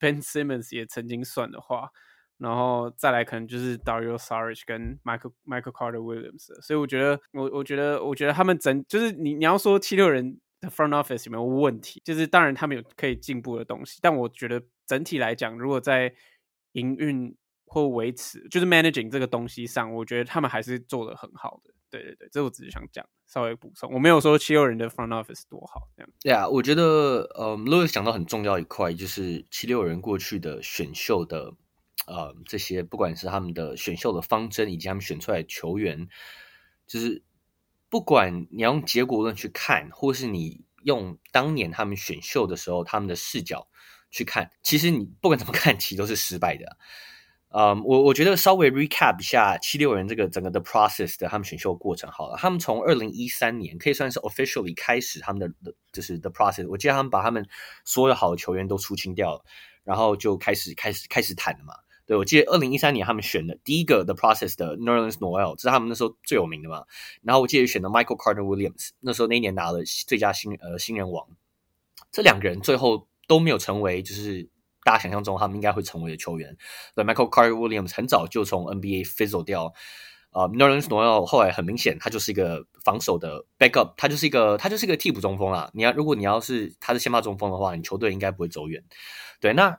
[0.00, 1.90] Ben Simmons 也曾经算的话，
[2.38, 6.60] 然后再来可能就是 Dario Saric 跟 Michael Michael Carter Williams。
[6.62, 16.14] 所以我觉得，我我觉得，我觉得他们整就是你你要说七六人的 front office 有没有问题，就是当然他们有可以进步的东西，但我觉得整体来讲，如果在
[16.72, 17.34] 营运
[17.66, 21.74] 或维持就是 managing 这个东西上，我觉得他们还是做得很好的。
[21.88, 23.90] 对对对，这我只是想讲，稍微补充。
[23.92, 26.10] 我没有说七六人的 front office 多好这样。
[26.20, 26.82] 对啊，我觉得
[27.34, 31.54] 呃，Louis 讲到很重要一块，就是七六人过去的选秀的
[32.08, 36.08] 呃这些，不管是他们的选秀的方针，以及他们选出来的球员，
[36.88, 37.22] 就是
[37.88, 43.68] 不管你要用结果论去看，或是你用当年他们选秀的时候他们的视角
[44.10, 46.76] 去看，其实你不管怎么看，其实都是失败的。
[47.50, 52.36] 嗯，我我觉得稍微 recap 一下七六人这个整个的 process 的他们选秀过程好了。
[52.36, 56.68] 他们从二零一三年可以算是 officially 开始他们的就是 the process。
[56.68, 57.46] 我记得他们把他们
[57.84, 59.44] 所有好的球员都出清掉了，
[59.84, 61.72] 然后就开始开始开始谈了嘛。
[62.04, 66.84] 对，我记得二零一三年他们选的第一个 the process 的 Nerlens Noel，这是他们那时候最有名的嘛。
[67.22, 71.26] 然后我记得选的 Michael Carter Williams，那时候那一年拿了最佳新呃新人王。
[72.10, 74.50] 这两个人最后都没有成为就是。
[74.86, 76.56] 大家想象中他们应该会成为的球员，
[76.94, 79.72] 对，Michael Carter Williams 很早就从 NBA fizzle 掉，
[80.30, 85.68] 呃、n o r l a n s Noel 后来很明显他就是一个防守的 backup，他就是一个他就是一个替补中锋啦。
[85.74, 88.84] 你要如果你要是他是先发中锋的话，你球队应该不会走远。
[89.40, 89.76] 对，那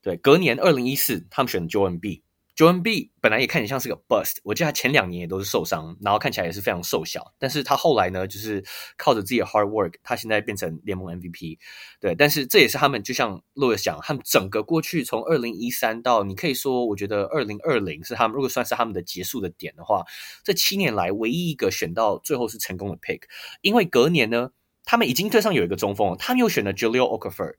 [0.00, 2.22] 对隔年二零一四他们选 Joel b。
[2.58, 7.32] Joel Embiid 本来也看起来像是个 bust，我记得他前两年也都是受伤，然后看起来也是非常瘦小。
[7.38, 8.60] 但是他后来呢，就是
[8.96, 11.56] 靠着自己的 hard work，他现在变成联盟 MVP。
[12.00, 20.02] 对，但是这也是他们就像 Louis 讲，他们整个过去从二零一三到你可以说，我觉得二零二零是他们如果算是他们的结束的点的话，
[20.42, 23.20] 这七年来唯一一个选到最后是成功的 pick。
[23.62, 24.50] 因为隔年呢，
[24.82, 27.54] 他们已经队上有一个中锋，他们又选了 Julio Okafor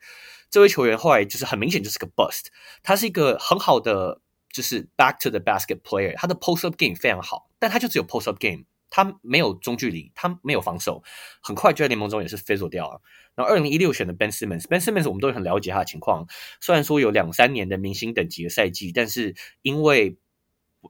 [0.50, 2.48] 这位球员，后来就是很明显就是个 bust，
[2.84, 4.20] 他是一个很好的。
[4.52, 11.04] 就是 back to the basket player，他的 post up game 非常好，但他就只有 post up game，他没有中距离，他没有防守，
[11.42, 13.02] 很快就在联盟中也是 fizzle 掉了。
[13.36, 16.28] 然后二零一六选的 Ben Simmons，Ben Simmons 我们都很了解他的情况，
[16.60, 20.18] 虽然说有两三年的明星等级的赛季，但是因为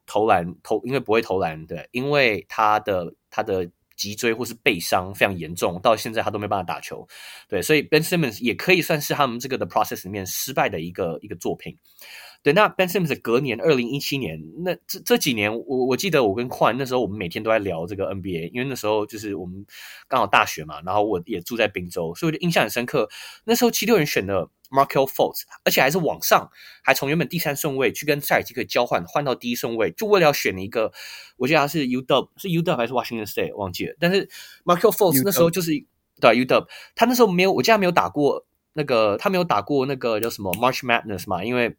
[0.06, 7.08] 投篮投，因为不会投篮，对，因为他的他的脊椎或是背伤非常严重，到现在他都没办法打球。
[7.48, 11.78] 对，所以 Ben Simmons 也可以算是他们这个的 process 里面失败的一个一个作品。
[12.42, 19.66] 对，那 Ben Simmons 隔年二零一七年，那这这几年，我我记得我跟宽那时候，我们每天都在聊这个 NBA，因为那时候就是我们
[20.08, 23.10] 刚好大学嘛，然后我也住在滨州，所以我就印象很深刻。
[23.44, 26.50] 那时候七六人选了 Markelle Fultz，而且还是往上，
[26.82, 30.94] 还从原本第三顺位去跟塞尔吉克交换，换到第一顺位，就为了要选一个，
[31.36, 33.96] 我记得他是 UW，是 UW 还是 Washington State 忘记了。
[34.00, 34.30] 但是
[34.64, 35.72] Markelle Fultz 那时候就是
[36.22, 36.66] 对 UW，
[36.96, 41.76] 他那时候没有，我记得他没有打过那个，他没有打过那个叫什么 March Madness 嘛，因为。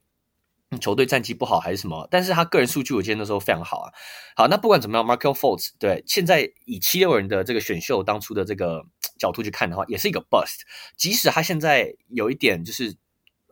[0.78, 2.06] 球队战绩不好还是什么？
[2.12, 3.92] 但是他个人数据我记得那时候非常好啊。
[4.36, 8.86] 好，那不管怎么样，Markelle Fultz 对，现在以七六人的这个选秀当初的这个
[9.18, 10.60] 角度去看的话，也是一个 bust。
[10.96, 12.94] 即使他现在有一点就是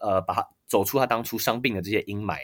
[0.01, 2.39] 呃，把他走出他当初伤病的这些阴霾，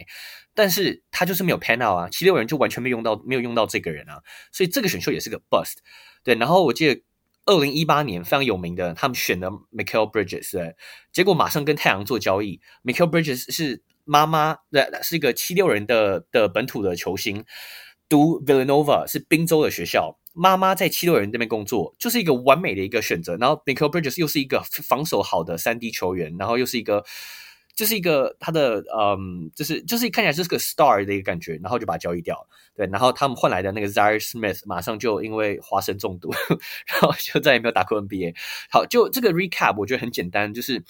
[0.55, 2.09] 但是他就是没有 pan out 啊。
[2.11, 4.21] 七六人就完全没用到，没有用到这个人啊。
[4.51, 5.77] 所以这个选秀也是个 bust。
[6.25, 7.01] 对，然后我记得
[7.47, 10.75] 二零一八年非常有名的，他们选的 Mikal Bridges，对，
[11.13, 12.61] 结果马上跟太阳做交易。
[12.83, 13.85] Mikal Bridges 是。
[14.05, 17.45] 妈妈对，是一个七六人的的本土的球星，
[18.09, 20.19] 读 Villanova 是宾州的学校。
[20.37, 23.37] 妈妈在七六人那边工作，就是一个完美的一个选择。
[23.37, 27.05] 然后 Mikal Bridges 又是一个防守好的三 D 球员，然后又是一个，
[27.77, 32.49] 就是一个他的嗯，就是就是看起来就是个 star 的一个感觉，然后就把他交易掉。
[32.75, 36.33] 对，然后他们换来的那个 Zaire Smith 马上就因为花生中毒，
[36.89, 38.35] 然后就再也没有打过 NBA。
[38.73, 40.83] 好，就这个 recap 我觉得很简单，就是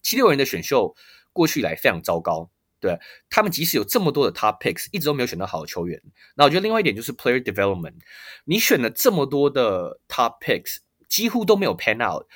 [0.00, 0.94] 七六人的选秀
[1.32, 2.50] 过去以来非常糟糕。
[2.82, 2.98] 对，
[3.30, 6.02] 他们即使有这么多的 top picks，一直都没有选到好的球员。
[6.34, 7.94] 那我觉得另外一点就是 player development，
[8.44, 10.78] 你选了这么多的 top picks，
[11.08, 12.26] 几乎都没有 pan out。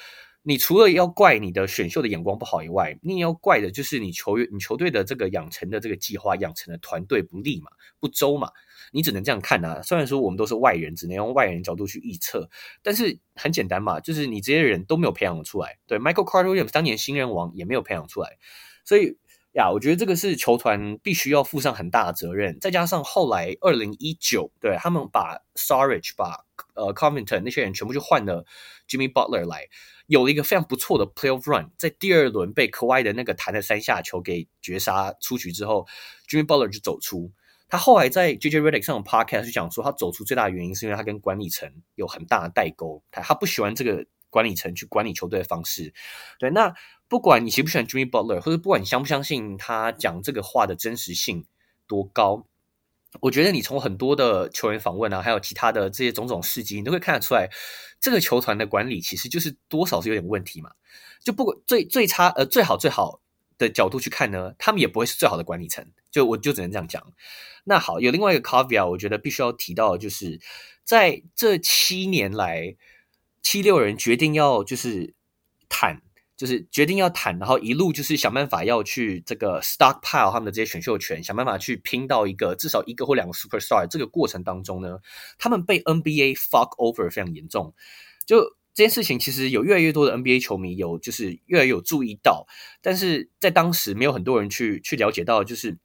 [0.44, 7.68] 你除了要怪你的选秀的眼光不好以外，你也要怪的就是你球员、你球队的这个养成的这个计划、养成的团队不利嘛、
[7.98, 8.48] 不周嘛。
[8.92, 9.82] 你只能这样看啊。
[9.82, 12.48] 虽然说我们都是外人，只能用外人角度去预测，
[12.84, 15.76] 但是很简单嘛，就是你这些人都没有培养出来。
[15.88, 18.38] 对，Michael Carter Williams 当年新人王也没有培养出来，
[18.84, 19.18] 所以。
[19.56, 22.58] 呀，我觉得这个是球团必须要负上很大的责任。
[22.60, 26.44] 再加上后来二零一九，对他们把 s a r i c h 把
[26.74, 28.44] 呃 Covington 那些人全部就换了
[28.86, 29.66] Jimmy Butler 来，
[30.08, 31.70] 有了一个非常不错的 Playoff Run。
[31.78, 35.86] 在第二轮被 k a w i 的那个弹的三下球给绝杀出局之后
[36.28, 37.32] ，Jimmy Butler 就走出。
[37.66, 45.94] 他后来在 JJ Redick 上的 Podcast 就讲说，他走出最大的原因是因为他跟管理层有很大的代沟，他他不喜欢这个管理层去管理球队的方式。
[46.38, 46.74] 对，那。
[47.08, 51.46] 不管你喜不喜欢 Jimmy Butler，或者不管你相不相信他讲这个话的真实性
[51.86, 52.46] 多高，
[53.20, 57.48] 我觉得你从很多的球员访问啊，还有其他的这些种种事迹，你都会看得出来，
[58.00, 60.72] 这个球团的管理其实就是多少是有点问题嘛。
[61.22, 63.20] 就不管最最差呃最好最好
[63.56, 65.86] 的角度去看呢，他们也不会是最好的管理层。
[66.10, 67.12] 就我就只能这样讲。
[67.64, 70.40] 那好，有另外一个 caveat，我觉得必须要提到就是
[70.82, 72.74] 在这七年来，
[73.42, 75.14] 七六人决定要就是
[75.68, 76.02] 谈。
[76.36, 83.86] 就是决定要谈，然后一路就是想办法要去这个 stockpile 他们的这些选秀权，想办法去拼到一个至少一个或两个 superstar。
[83.88, 84.98] 这个过程当中呢，
[85.38, 87.74] 他们被 NBA fuck over 非常严重。
[88.26, 92.46] 就这件事情，其实有越来越多的 NBA 球迷有就是越来越有注意到，
[92.82, 95.78] 但是在当时没有很多人去去了解到，就是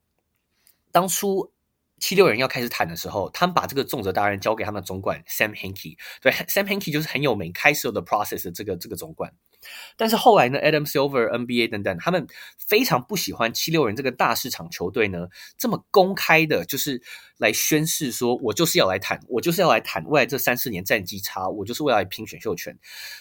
[0.92, 1.54] 当初
[2.00, 5.96] 七六人要开始谈的时候，他们把这个重责大任交给他们总管 Sam Hinkie。
[6.20, 9.32] 对，Sam Hinkie 就是很有名，开始的 process 这个这个总管。
[9.96, 12.26] 但是后来呢，Adam Silver、NBA 等等，他们
[12.58, 17.02] 非常不喜欢七六人这个大市场球队呢，这么公开的，就是
[17.38, 22.78] 来宣示说，我就是要来谈，我就是要来谈未来这三四年战绩差，我就是为了来拼选秀权。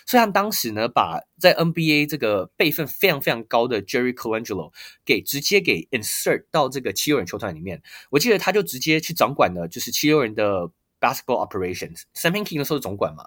[0.06, 4.72] 所以他们当时呢，把在 NBA 这个辈分非常非常高的 Jerry Colangelo
[5.04, 7.82] 给直接给 insert 到这个七六人球团里面。
[8.10, 10.70] 我记得他就直接去掌管了，就是七六人的
[11.00, 12.02] basketball operations。
[12.14, 13.26] Sam Hinkie 的时候总管嘛，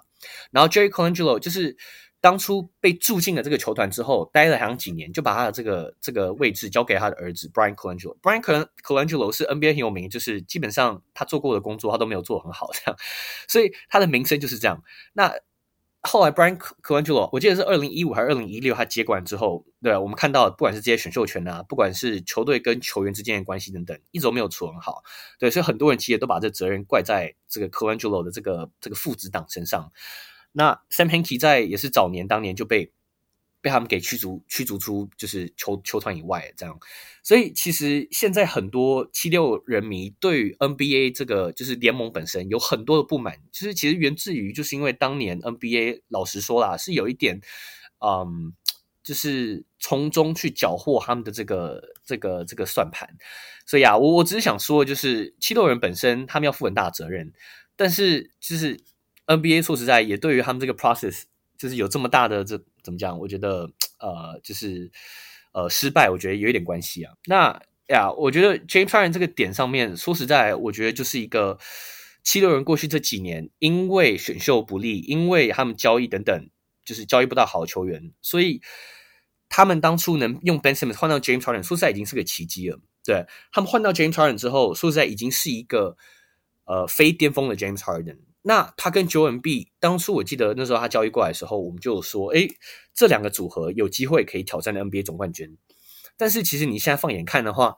[0.50, 1.76] 然后 Jerry Colangelo 就是。
[2.24, 8.16] 当初被住进了这个球团之后，待了好像几年，就把他的这个这个位置交给他的儿子 Brian Colangelo。
[8.22, 8.40] Brian
[8.82, 12.96] Colangelo 是 NBA 很有名，就是基本上他做过的工作他都没有做很好这样，
[13.46, 14.82] 所以他的名声就是这样。
[15.12, 15.34] 那
[16.00, 25.02] 后来 Brian Colangelo，我记得是二零一五还是二零一六，他接管之后，对，我们看到不管是这些选秀权啊，不管是球队跟球员之间的关系等等，一直都没有处很好。
[25.38, 29.92] 对，所以很多人其实都把这责任怪在这个 Colangelo 的这个这个父子党身上。
[30.56, 32.92] 那 Sam Hinkie 在也是早年当年就被
[33.60, 36.78] 被他们给驱逐驱逐出就是球球团以外这样，
[37.24, 47.40] 所以其实现在很多七六人迷对 NBA 这个就是联盟本身有很多的不满，其实其实源自于就是因为当年 NBA 老实说啦是有一点
[47.98, 48.52] 嗯，
[49.02, 53.08] 就是从中去缴获他们的这个这个这个算盘，
[53.66, 57.32] 所以啊我我只是想说就是七六人本身他们要负很大的责任，
[57.74, 58.78] 但是就是。
[59.26, 61.22] NBA 说实在也对于他们这个 process，
[61.56, 63.18] 就是有这么大的这怎么讲？
[63.18, 64.90] 我觉得呃，就是
[65.52, 67.14] 呃失败，我觉得有一点关系啊。
[67.26, 71.58] 那呀，我觉得 James Harden 这个点上面，说实在，我觉得就是一个
[72.22, 76.48] 七六人过去这几年因为选秀不利，因为他们交易等等，
[76.84, 78.60] 就是交易不到好球员，所以
[79.48, 82.78] 他们当初能用 Ben Simmons 换到 James Harden，说实在已经是个奇迹了。
[83.04, 85.96] 对，他们换到 James Harden 之后，说实在已经是一个
[86.64, 88.18] 呃非巅峰的 James Harden。
[88.46, 92.46] 那他跟 Joel Embiid 当初我记得那时候他交易过来的时候，我们就说，哎，
[92.92, 95.56] 这两个组合有机会可以挑战 NBA 总冠军。
[96.18, 97.74] 但是其实你现在放眼看的话，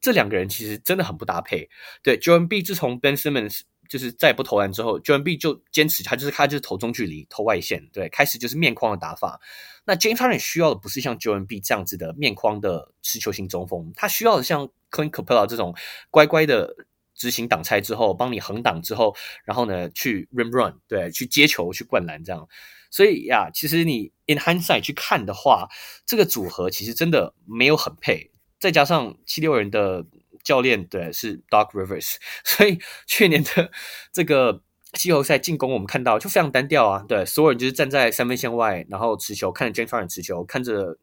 [0.00, 1.70] 这两个人其实真的很不搭配。
[2.02, 9.40] 对，Joel Embiid 自从 Ben Simmons 就是再也不投篮之后，Joel Embiid 就坚持他就是他就是投中距离、投外线，对，开始就是面框的打法。
[9.84, 15.74] 那 James Harden 需要的不是像 Joel Embiid 这样子的面框的持球型中锋，他需要的像 Clint Capella 这种
[16.10, 16.74] 乖乖的
[17.18, 19.14] 执行挡拆之后，帮你横挡之后，
[19.44, 22.48] 然后呢去 rim run，对，去接球、去灌篮这样。
[22.90, 25.68] 所以呀，其实你 in hindsight 去看的话，
[26.06, 28.30] 这个组合其实真的没有很配。
[28.58, 30.06] 再加上七六人的
[30.42, 33.70] 教练对是 Doc Rivers， 所以去年的
[34.10, 34.62] 这个
[34.94, 37.04] 季后赛进攻我们看到就非常单调啊。
[37.06, 40.98] 对，所有人就是站在三分线外，然后持球，看着 James Harden 持球，看着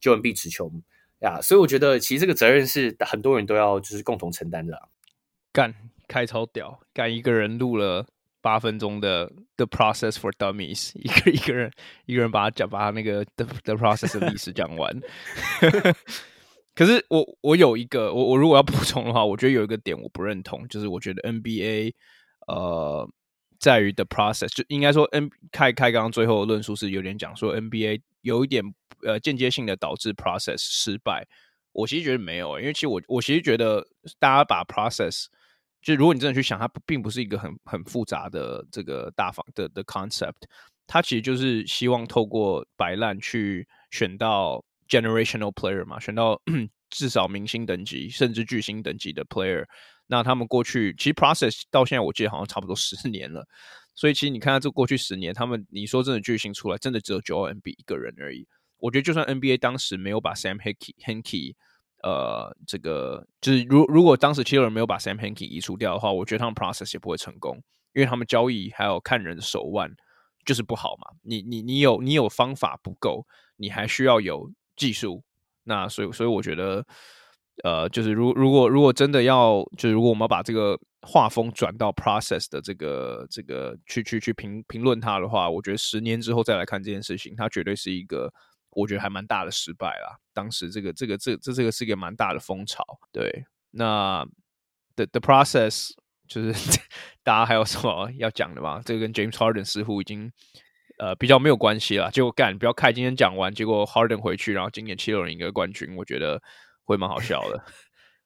[0.00, 0.70] j o e n B 持球
[1.18, 1.40] 呀。
[1.42, 4.88] 所以我觉得其实这个责任是很多人都要就是共同承担的。
[5.54, 5.72] 干，
[6.06, 8.06] 开超屌，干一个人录了。
[8.42, 11.72] 八分钟的 The Process for Dummies，一个一个人
[12.04, 15.00] 一个人把他讲，把他那个 The The Process 的历史讲完。
[16.76, 21.94] 可是我我有一个，我我如果要补充的话，我觉得有一个点我不认同，就是我觉得 NBA
[22.46, 23.08] 呃
[23.58, 28.62] 在于 The Process，就应该说 N 开开刚刚最后论述是有点讲说 NBA 有一点
[29.04, 31.26] 呃间接性的导致 Process 失败。
[31.72, 33.86] 我其实觉得没有，因为其实我我其实觉得
[34.18, 35.28] 大家把 Process
[35.84, 40.32] 就如果你真的去想，它并不是一个很很复杂的这个大方的的 concept，
[40.86, 46.40] 它其实就是希望透过摆烂去选到 generational player 嘛，选到
[46.88, 49.64] 至少明星等级甚至巨星等级的 player。
[50.06, 53.46] 那他们过去其实 process 到现在我记得好像差不多十 年了，
[53.94, 58.46] 所以其实你看到这过去十年，他们你说真的巨星出来，真的只有 Joel e m b 一个人而已。
[58.78, 61.54] 我觉得就算 NBA 当时没有把 Sam Hinkie Hinkie
[62.04, 67.56] 呃，这个就是如如果当时七六人没有把 Sam Hinkie 移除掉的话，我觉得他们 process 也不会成功，
[67.94, 69.90] 因为他们交易还有看人手腕
[70.44, 71.06] 就是不好嘛。
[71.22, 73.26] 你你你有你有方法不够，
[73.56, 75.24] 你还需要有技术。
[75.62, 76.84] 那所以所以我觉得，
[77.62, 88.30] 呃，就是如如果如果真的要，就是如果我们把这个画风转到 process 的这个这个去去去评评论它的话，我觉得十年之后再来看这件事情，它绝对是一个。
[88.74, 90.18] 我觉得还蛮大的失败啦。
[90.32, 92.84] 当时这个这个这这这个是一个蛮大的风潮。
[93.12, 94.26] 对，那
[94.96, 95.90] the the process
[96.26, 96.80] 就是
[97.22, 98.80] 大家还有什么要讲的吗？
[98.84, 100.32] 这个跟 James Harden 似乎已经
[100.98, 102.10] 呃比较没有关系了。
[102.10, 106.42] 结果干不要看今天讲完，结果 Harden 回去，然后今年七六人赢个冠军，我觉得
[106.84, 107.64] 会蛮好笑的。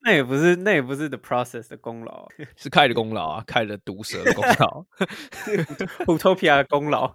[0.01, 4.84] 那也不是那也不是 the process 的功劳， 是开的功劳啊，开的毒蛇的功劳，
[6.07, 7.12] Utopia 的功劳。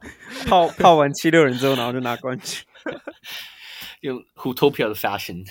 [0.47, 2.63] 泡 泡完七六人之后，然后就拿冠军。
[4.01, 5.47] 用 Utopia 的 fashion，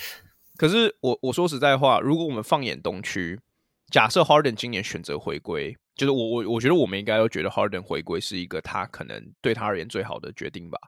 [0.58, 3.40] 可是我我说实在话，如果我们放眼东区，
[3.90, 10.78] 假设 Harden 今年选择回归，就是我我我觉得我们应该都觉得 Harden 回归是一个他可能对他而言最好的决定吧。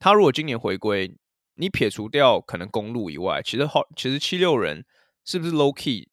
[0.00, 1.14] 他如果今年回归，
[1.54, 4.84] 你撇除掉可能公路以外，其实好其实七六人
[5.28, 6.08] 是不是 low key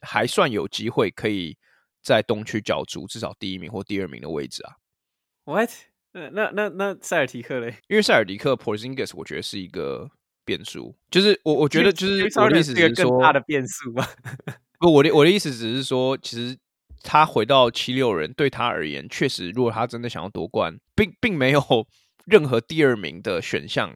[0.00, 1.58] 还算有机会可以
[2.02, 4.76] 在东区角逐至少第一名或第二名的位置啊
[5.44, 5.70] ？What？
[6.12, 7.76] 那那那那塞尔提克嘞？
[7.88, 10.10] 因为塞尔提克 Porzingis 我觉得是一个
[10.46, 14.08] 变数，就是我我觉得就是我的意思是说更大的变数吧。
[14.78, 16.56] 不，我的我的意思只是说，其实
[17.02, 21.62] 他回到七六人对他而言，确实如果他真的想要夺冠，并并没有
[22.24, 23.94] 任何第二名的选项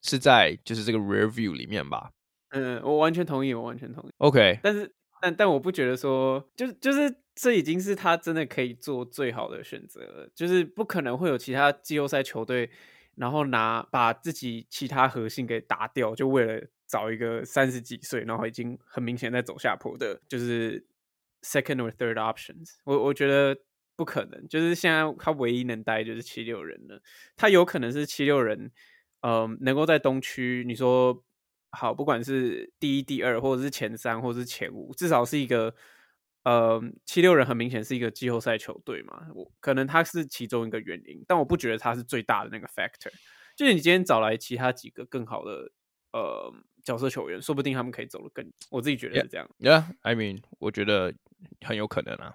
[0.00, 2.12] 是在就是这个 rear view 里面吧。
[2.50, 4.12] 嗯，我完全同意，我完全同意。
[4.18, 7.16] OK，但是但但我不觉得说，就就是。
[7.32, 12.68] 这已经是他真的可以做最好的选择了，就是不可能会有其他季后赛球队，
[13.14, 20.84] 然后拿把自己其他核心给打掉，就为了找一个三十几岁，然后已经很明显在走下坡的，就是
[21.40, 22.74] second or third options。
[22.84, 23.56] 我我觉得
[23.96, 27.00] 不可能，就是现在他唯一能待就是七六人了，
[27.36, 28.70] 他有可能是七六人，
[29.22, 31.24] 嗯、呃，能够在东区，你说
[31.72, 35.74] 好，不管是第一、第二，或者是前三，或者是前五，至少是一个。
[36.42, 43.12] 呃，七六人很明显是一个季后赛球队嘛，我可能他是其中一个原因，但我不觉得他是最大的那个 factor。
[43.54, 45.70] 就是你今天找来其他几个更好的
[46.14, 46.50] 呃
[46.82, 48.50] 角色球员，说不定他们可以走得更。
[48.70, 49.46] 我自己觉得是这样。
[49.58, 51.12] Yeah, yeah, I mean，我觉得
[51.60, 52.34] 很有可能啊。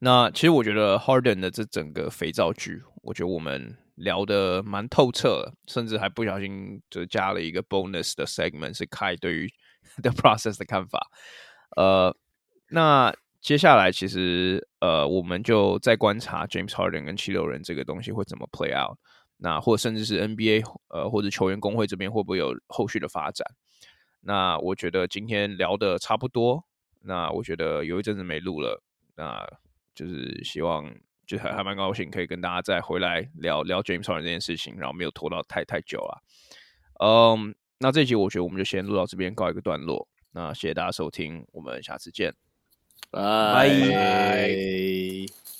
[0.00, 9.52] 那其实我觉得 Harden 的这整个肥皂剧，我觉得我们聊得蛮透彻，甚至还不小心就加了一个 bonus 的 segment，是开对于
[10.02, 11.10] the process 的看法。
[11.76, 12.16] 呃，
[12.70, 18.96] 那接下来其实呃，我们就再观察 James Harden 跟七六人这个东西会怎么 play out，
[19.36, 23.46] 那或甚至是 NBA 呃或者球员工会这边会不会有后续的发展？
[24.20, 26.64] 那我觉得今天聊得差不多，
[27.02, 28.82] 那我觉得有一阵子没录了，
[29.16, 29.46] 那。
[29.94, 30.88] 就是希望，
[31.28, 36.22] 就还还蛮高兴，可以跟大家再回来聊聊 James Harden 这件事情，然后没有拖到太太久了。
[37.04, 40.08] 嗯，那这一集我觉得我们就先录到这边，告一个段落。
[40.32, 42.34] 那谢谢大家收听，我们下次见，
[43.10, 45.57] 拜拜。